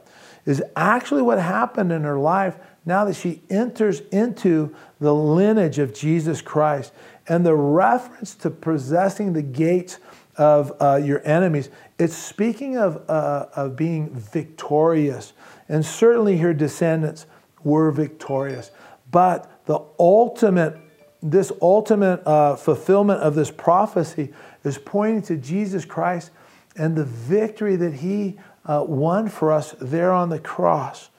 [0.45, 5.93] is actually what happened in her life now that she enters into the lineage of
[5.93, 6.93] Jesus Christ.
[7.27, 9.99] And the reference to possessing the gates
[10.35, 15.33] of uh, your enemies, it's speaking of, uh, of being victorious.
[15.69, 17.25] And certainly her descendants
[17.63, 18.71] were victorious.
[19.11, 20.75] But the ultimate,
[21.23, 26.31] this ultimate uh, fulfillment of this prophecy is pointing to Jesus Christ
[26.75, 31.09] and the victory that he uh, won for us there on the cross.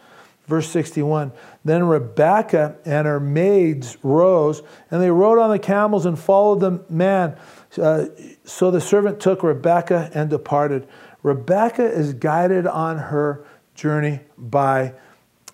[0.46, 1.32] Verse 61
[1.64, 6.84] Then Rebekah and her maids rose, and they rode on the camels and followed the
[6.90, 7.36] man.
[7.80, 8.06] Uh,
[8.44, 10.86] so the servant took Rebekah and departed.
[11.22, 13.44] Rebekah is guided on her
[13.74, 14.92] journey by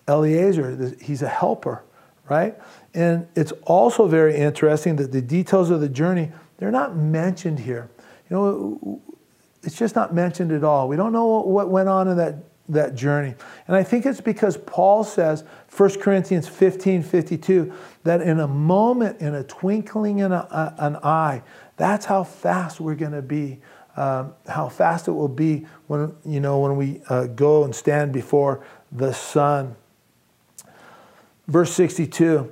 [0.07, 0.93] Eliezer.
[1.01, 1.83] He's a helper,
[2.29, 2.57] right?
[2.93, 7.89] And it's also very interesting that the details of the journey, they're not mentioned here.
[8.29, 9.01] You know,
[9.63, 10.87] it's just not mentioned at all.
[10.87, 12.35] We don't know what went on in that
[12.69, 13.35] that journey.
[13.67, 15.43] And I think it's because Paul says,
[15.75, 17.73] 1 Corinthians 15 52,
[18.03, 21.43] that in a moment, in a twinkling in a, an eye,
[21.77, 23.59] that's how fast we're going to be,
[23.97, 28.13] um, how fast it will be when, you know, when we uh, go and stand
[28.13, 29.75] before the Son.
[31.47, 32.51] Verse 62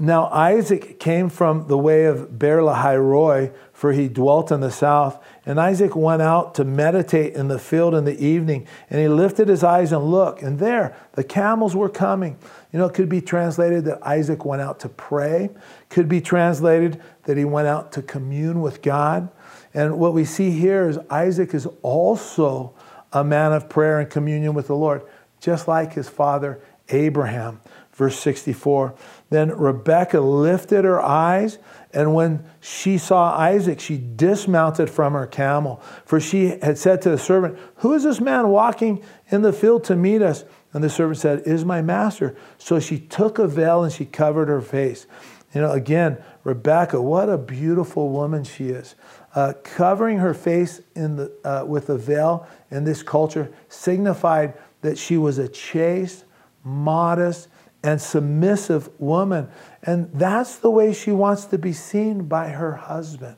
[0.00, 4.70] Now Isaac came from the way of Beer Lahai Roi, for he dwelt in the
[4.70, 5.20] south.
[5.44, 9.48] And Isaac went out to meditate in the field in the evening, and he lifted
[9.48, 12.38] his eyes and looked, and there the camels were coming.
[12.72, 15.50] You know, it could be translated that Isaac went out to pray,
[15.88, 19.28] could be translated that he went out to commune with God.
[19.74, 22.72] And what we see here is Isaac is also
[23.12, 25.02] a man of prayer and communion with the Lord,
[25.40, 27.60] just like his father Abraham.
[27.92, 28.94] Verse 64
[29.30, 31.58] Then Rebekah lifted her eyes
[31.92, 37.10] and when she saw Isaac, she dismounted from her camel, for she had said to
[37.10, 40.44] the servant, Who is this man walking in the field to meet us?
[40.74, 42.36] And the servant said, Is my master.
[42.58, 45.06] So she took a veil and she covered her face.
[45.54, 48.94] You know, again, Rebecca, what a beautiful woman she is.
[49.34, 54.52] Uh, covering her face in the, uh, with a veil in this culture signified
[54.82, 56.24] that she was a chaste,
[56.64, 57.48] modest,
[57.82, 59.48] and submissive woman.
[59.82, 63.36] And that's the way she wants to be seen by her husband.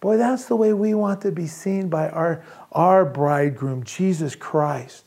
[0.00, 5.04] Boy, that's the way we want to be seen by our, our bridegroom, Jesus Christ.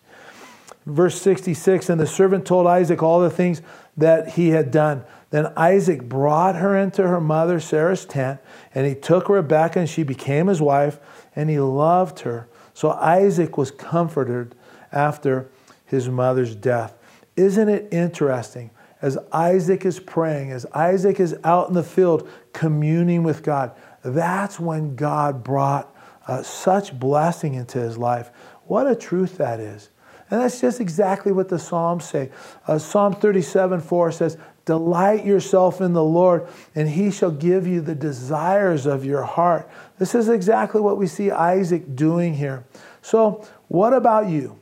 [0.85, 3.61] Verse 66 And the servant told Isaac all the things
[3.97, 5.03] that he had done.
[5.29, 8.41] Then Isaac brought her into her mother Sarah's tent,
[8.75, 10.99] and he took Rebekah, and she became his wife,
[11.35, 12.49] and he loved her.
[12.73, 14.55] So Isaac was comforted
[14.91, 15.49] after
[15.85, 16.97] his mother's death.
[17.41, 18.69] Isn't it interesting?
[19.01, 23.71] As Isaac is praying, as Isaac is out in the field communing with God,
[24.03, 25.91] that's when God brought
[26.27, 28.29] uh, such blessing into his life.
[28.65, 29.89] What a truth that is.
[30.29, 32.29] And that's just exactly what the Psalms say.
[32.67, 37.81] Uh, Psalm 37 4 says, Delight yourself in the Lord, and he shall give you
[37.81, 39.67] the desires of your heart.
[39.97, 42.65] This is exactly what we see Isaac doing here.
[43.01, 44.59] So, what about you?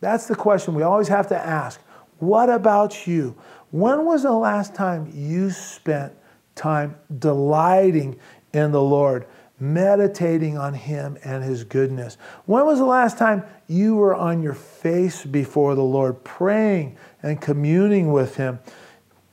[0.00, 1.80] That's the question we always have to ask.
[2.18, 3.36] What about you?
[3.70, 6.12] When was the last time you spent
[6.54, 8.18] time delighting
[8.52, 9.26] in the Lord,
[9.60, 12.16] meditating on Him and His goodness?
[12.46, 17.40] When was the last time you were on your face before the Lord, praying and
[17.40, 18.58] communing with Him?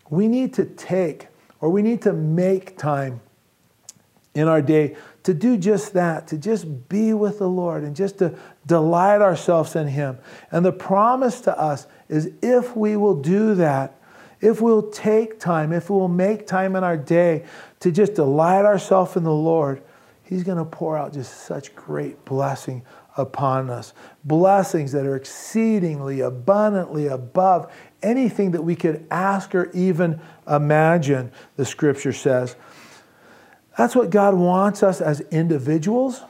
[0.10, 1.28] We need to take
[1.62, 3.22] or we need to make time
[4.36, 8.20] in our day to do just that, to just be with the Lord and just
[8.20, 10.20] to delight ourselves in Him.
[10.52, 14.00] And the promise to us is if we will do that,
[14.42, 17.46] if we'll take time, if we'll make time in our day
[17.80, 19.82] to just delight ourselves in the Lord,
[20.24, 22.84] He's going to pour out just such great blessing
[23.16, 23.94] upon us.
[24.24, 31.66] Blessings that are exceedingly abundantly above anything that we could ask or even imagine, the
[31.66, 32.56] scripture says.
[33.78, 36.22] That's what God wants us as individuals.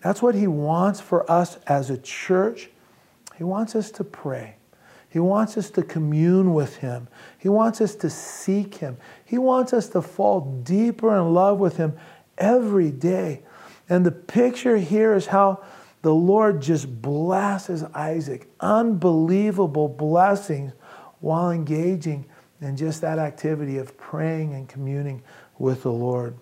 [0.00, 2.70] That's what He wants for us as a church.
[3.36, 4.57] He wants us to pray.
[5.10, 7.08] He wants us to commune with Him.
[7.38, 8.98] He wants us to seek Him.
[9.24, 11.94] He wants us to fall deeper in love with Him
[12.36, 13.42] every day.
[13.88, 15.62] And the picture here is how
[16.02, 18.48] the Lord just blesses Isaac.
[18.60, 20.72] Unbelievable blessings
[21.20, 22.26] while engaging
[22.60, 25.22] in just that activity of praying and communing
[25.58, 26.36] with the Lord.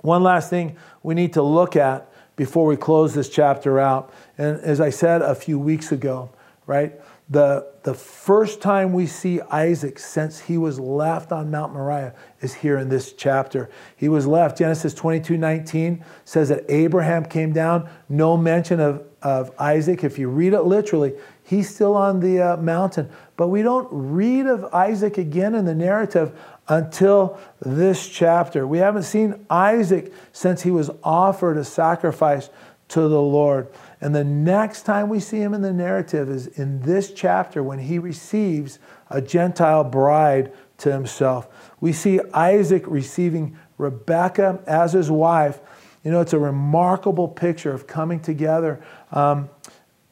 [0.00, 4.12] One last thing we need to look at before we close this chapter out.
[4.36, 6.30] And as I said a few weeks ago,
[6.66, 7.00] right?
[7.30, 12.54] The, the first time we see Isaac since he was left on Mount Moriah is
[12.54, 13.68] here in this chapter.
[13.96, 14.56] He was left.
[14.56, 20.04] Genesis 22 19 says that Abraham came down, no mention of, of Isaac.
[20.04, 21.12] If you read it literally,
[21.44, 23.10] he's still on the uh, mountain.
[23.36, 26.32] But we don't read of Isaac again in the narrative
[26.66, 28.66] until this chapter.
[28.66, 32.48] We haven't seen Isaac since he was offered a sacrifice
[32.88, 33.68] to the Lord.
[34.00, 37.80] And the next time we see him in the narrative is in this chapter when
[37.80, 38.78] he receives
[39.10, 41.48] a Gentile bride to himself.
[41.80, 45.58] We see Isaac receiving Rebekah as his wife.
[46.04, 48.80] You know, it's a remarkable picture of coming together
[49.10, 49.50] um,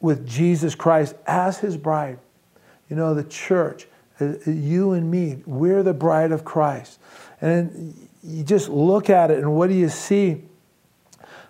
[0.01, 2.19] with Jesus Christ as his bride.
[2.89, 3.87] You know, the church
[4.19, 6.99] uh, you and me, we're the bride of Christ.
[7.39, 10.43] And you just look at it, and what do you see?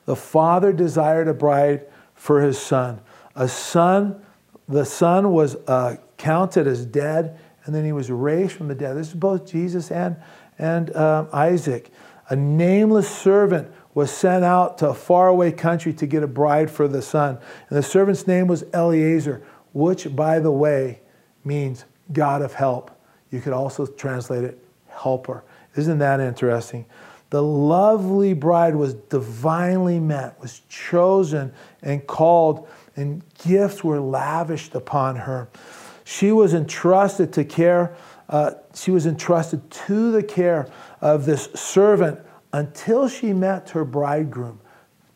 [0.05, 1.85] The Father desired a bride
[2.17, 2.99] for his son.
[3.35, 4.21] A son,
[4.67, 8.97] the son was uh, counted as dead, and then he was raised from the dead.
[8.97, 10.17] This is both Jesus and,
[10.59, 11.91] and uh, Isaac.
[12.29, 16.87] A nameless servant was sent out to a faraway country to get a bride for
[16.87, 17.37] the son.
[17.69, 19.43] And the servant's name was Eliezer,
[19.73, 20.99] which, by the way,
[21.45, 22.91] means God of help.
[23.31, 25.43] You could also translate it helper.
[25.75, 26.85] Isn't that interesting?
[27.29, 35.17] The lovely bride was divinely met, was chosen and called, and gifts were lavished upon
[35.17, 35.49] her.
[36.05, 37.95] She was entrusted to care,
[38.29, 40.69] uh, she was entrusted to the care
[41.01, 42.19] of this servant
[42.53, 44.59] until she met her bridegroom.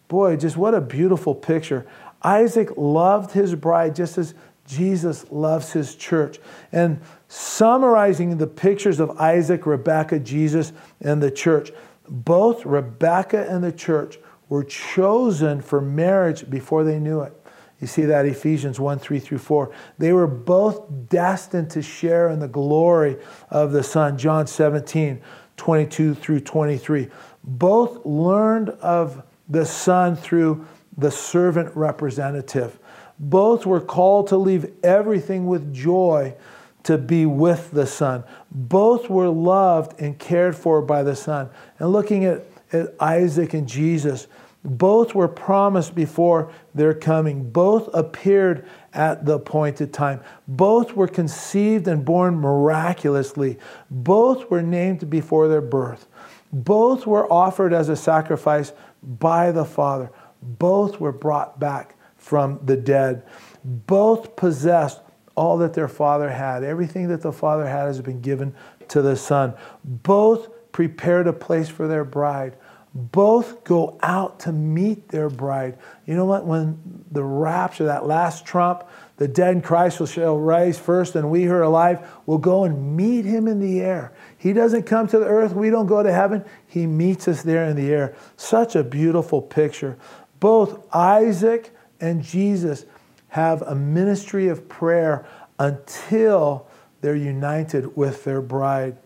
[0.10, 1.88] Boy, just what a beautiful picture.
[2.22, 4.34] Isaac loved his bride just as
[4.68, 6.40] Jesus loves his church.
[6.72, 11.72] And summarizing the pictures of Isaac, Rebekah, Jesus, and the church,
[12.12, 17.34] both Rebekah and the church were chosen for marriage before they knew it.
[17.80, 19.72] You see that Ephesians 1 3 through 4.
[19.98, 23.18] They were both destined to share in the glory
[23.50, 24.18] of the Son.
[24.18, 25.22] John 17
[25.56, 27.08] 22 through 23.
[27.44, 32.78] Both learned of the Son through the servant representative.
[33.20, 36.36] Both were called to leave everything with joy
[36.84, 38.24] to be with the Son.
[38.52, 41.50] Both were loved and cared for by the Son.
[41.80, 44.28] And looking at, at Isaac and Jesus,
[44.64, 47.50] both were promised before their coming.
[47.50, 50.22] Both appeared at the appointed time.
[50.48, 53.58] Both were conceived and born miraculously.
[53.90, 56.08] Both were named before their birth.
[56.54, 60.12] Both were offered as a sacrifice by the Father.
[60.42, 63.24] Both were brought back from the dead.
[63.64, 65.02] Both possessed
[65.36, 66.64] all that their father had.
[66.64, 68.54] Everything that the father had has been given
[68.90, 69.54] to the son.
[69.84, 72.56] Both prepared a place for their bride.
[72.94, 75.78] both go out to meet their bride.
[76.06, 76.46] You know what?
[76.46, 76.78] When
[77.10, 78.84] the rapture, that last trump,
[79.16, 82.98] the dead in Christ shall rise first, and we who are alive will go and
[82.98, 84.12] meet him in the air.
[84.38, 86.44] He doesn't come to the earth, we don't go to heaven.
[86.68, 88.16] He meets us there in the air.
[88.36, 89.98] Such a beautiful picture.
[90.42, 92.86] Both Isaac and Jesus
[93.32, 95.26] have a ministry of prayer
[95.58, 96.68] until
[97.00, 98.98] they're united with their bride.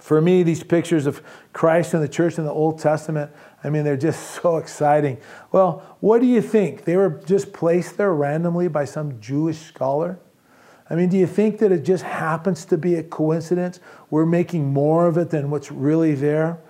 [0.00, 1.20] For me, these pictures of
[1.52, 3.32] Christ and the church in the Old Testament,
[3.64, 5.18] I mean, they're just so exciting.
[5.50, 6.84] Well, what do you think?
[6.84, 10.20] They were just placed there randomly by some Jewish scholar?
[10.88, 13.80] I mean, do you think that it just happens to be a coincidence?
[14.10, 16.60] We're making more of it than what's really there?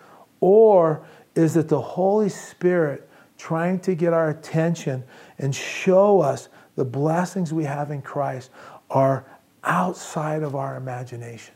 [0.40, 1.04] Or
[1.34, 3.06] is it the Holy Spirit
[3.36, 5.04] trying to get our attention
[5.38, 6.48] and show us
[6.80, 8.50] the blessings we have in Christ
[8.88, 9.26] are
[9.64, 11.54] outside of our imagination?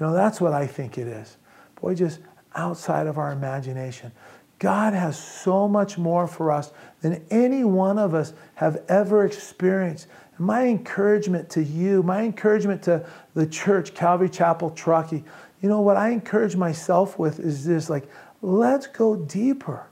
[0.00, 1.36] You know, that's what I think it is.
[1.78, 2.20] Boy, just
[2.54, 4.10] outside of our imagination.
[4.58, 6.72] God has so much more for us
[7.02, 10.06] than any one of us have ever experienced.
[10.38, 15.24] And my encouragement to you, my encouragement to the church, Calvary Chapel, Truckee,
[15.60, 18.08] you know what I encourage myself with is this like,
[18.40, 19.84] let's go deeper.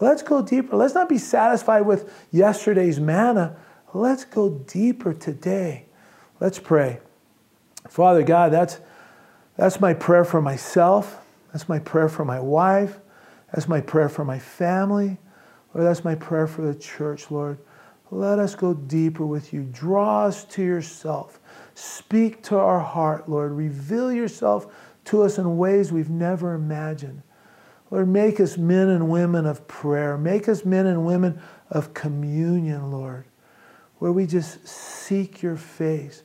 [0.00, 0.76] Let's go deeper.
[0.76, 3.54] Let's not be satisfied with yesterday's manna.
[3.94, 5.86] Let's go deeper today.
[6.40, 7.00] Let's pray.
[7.88, 8.80] Father God, that's
[9.56, 11.18] that's my prayer for myself.
[11.52, 12.98] That's my prayer for my wife.
[13.52, 15.18] That's my prayer for my family.
[15.74, 17.58] Lord, that's my prayer for the church, Lord.
[18.10, 19.62] Let us go deeper with you.
[19.64, 21.40] Draw us to yourself.
[21.74, 23.52] Speak to our heart, Lord.
[23.52, 24.66] Reveal yourself
[25.06, 27.22] to us in ways we've never imagined.
[27.90, 30.16] Lord, make us men and women of prayer.
[30.16, 31.40] Make us men and women
[31.70, 33.24] of communion, Lord,
[34.02, 36.24] where we just seek your face,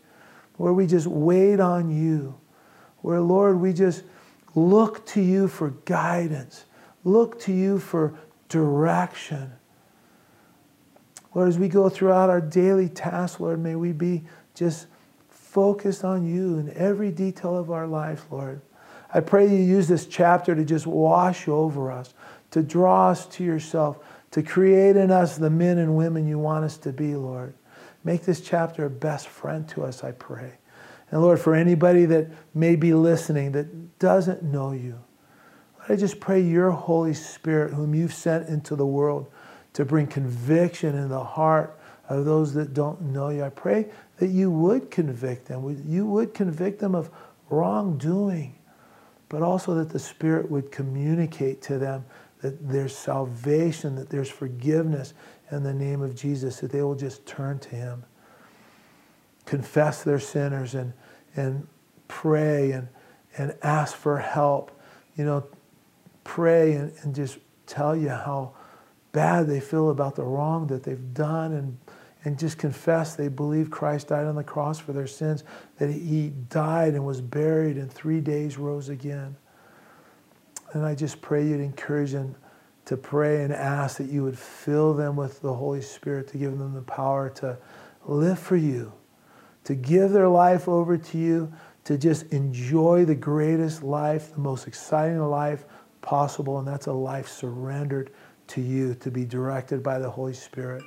[0.55, 2.35] where we just wait on you
[3.07, 4.03] where, Lord, we just
[4.53, 6.65] look to you for guidance,
[7.03, 8.15] look to you for
[8.49, 9.53] direction.
[11.33, 14.23] Lord, as we go throughout our daily tasks, Lord, may we be
[14.55, 14.87] just
[15.29, 18.61] focused on you in every detail of our life, Lord.
[19.13, 22.13] I pray you use this chapter to just wash over us,
[22.51, 26.65] to draw us to yourself, to create in us the men and women you want
[26.65, 27.53] us to be, Lord.
[28.07, 30.53] Make this chapter a best friend to us, I pray.
[31.11, 35.03] And Lord, for anybody that may be listening that doesn't know you,
[35.73, 39.29] Lord, I just pray your Holy Spirit, whom you've sent into the world
[39.73, 41.77] to bring conviction in the heart
[42.07, 43.43] of those that don't know you.
[43.43, 43.89] I pray
[44.19, 45.83] that you would convict them.
[45.85, 47.11] You would convict them of
[47.49, 48.55] wrongdoing,
[49.27, 52.05] but also that the Spirit would communicate to them
[52.41, 55.13] that there's salvation, that there's forgiveness
[55.51, 58.03] in the name of Jesus, that they will just turn to Him
[59.47, 60.93] confess their sinners and,
[61.35, 61.65] and
[62.07, 62.87] pray and,
[63.37, 64.79] and ask for help.
[65.15, 65.47] You know,
[66.23, 68.53] pray and, and just tell you how
[69.13, 71.77] bad they feel about the wrong that they've done and,
[72.23, 75.43] and just confess they believe Christ died on the cross for their sins,
[75.79, 79.35] that he died and was buried and three days rose again.
[80.73, 82.35] And I just pray you'd encourage them
[82.87, 86.57] to pray and ask that you would fill them with the Holy Spirit to give
[86.57, 87.57] them the power to
[88.05, 88.91] live for you
[89.67, 91.51] to give their life over to you,
[91.83, 95.65] to just enjoy the greatest life, the most exciting life
[95.99, 98.09] possible, and that's a life surrendered
[98.47, 100.81] to you to be directed by the Holy Spirit.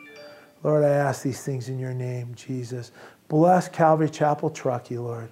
[0.63, 2.91] Lord, I ask these things in your name, Jesus.
[3.29, 5.31] Bless Calvary Chapel Truckee, Lord.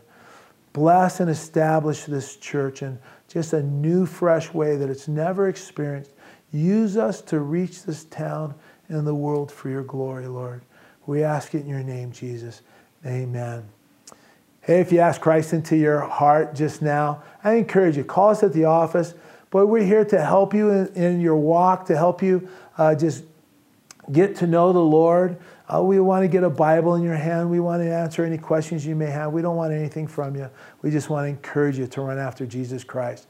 [0.75, 2.99] Bless and establish this church in
[3.29, 6.13] just a new, fresh way that it's never experienced.
[6.53, 8.55] Use us to reach this town
[8.89, 10.63] and the world for your glory, Lord.
[11.07, 12.63] We ask it in your name, Jesus.
[13.05, 13.69] Amen.
[14.63, 18.43] Hey, if you ask Christ into your heart just now, I encourage you, call us
[18.43, 19.15] at the office.
[19.51, 23.25] Boy, we're here to help you in, in your walk, to help you uh, just
[24.13, 25.39] get to know the Lord.
[25.73, 27.51] Uh, we want to get a Bible in your hand.
[27.51, 29.33] We want to answer any questions you may have.
[29.33, 30.51] We don't want anything from you.
[30.83, 33.27] We just want to encourage you to run after Jesus Christ.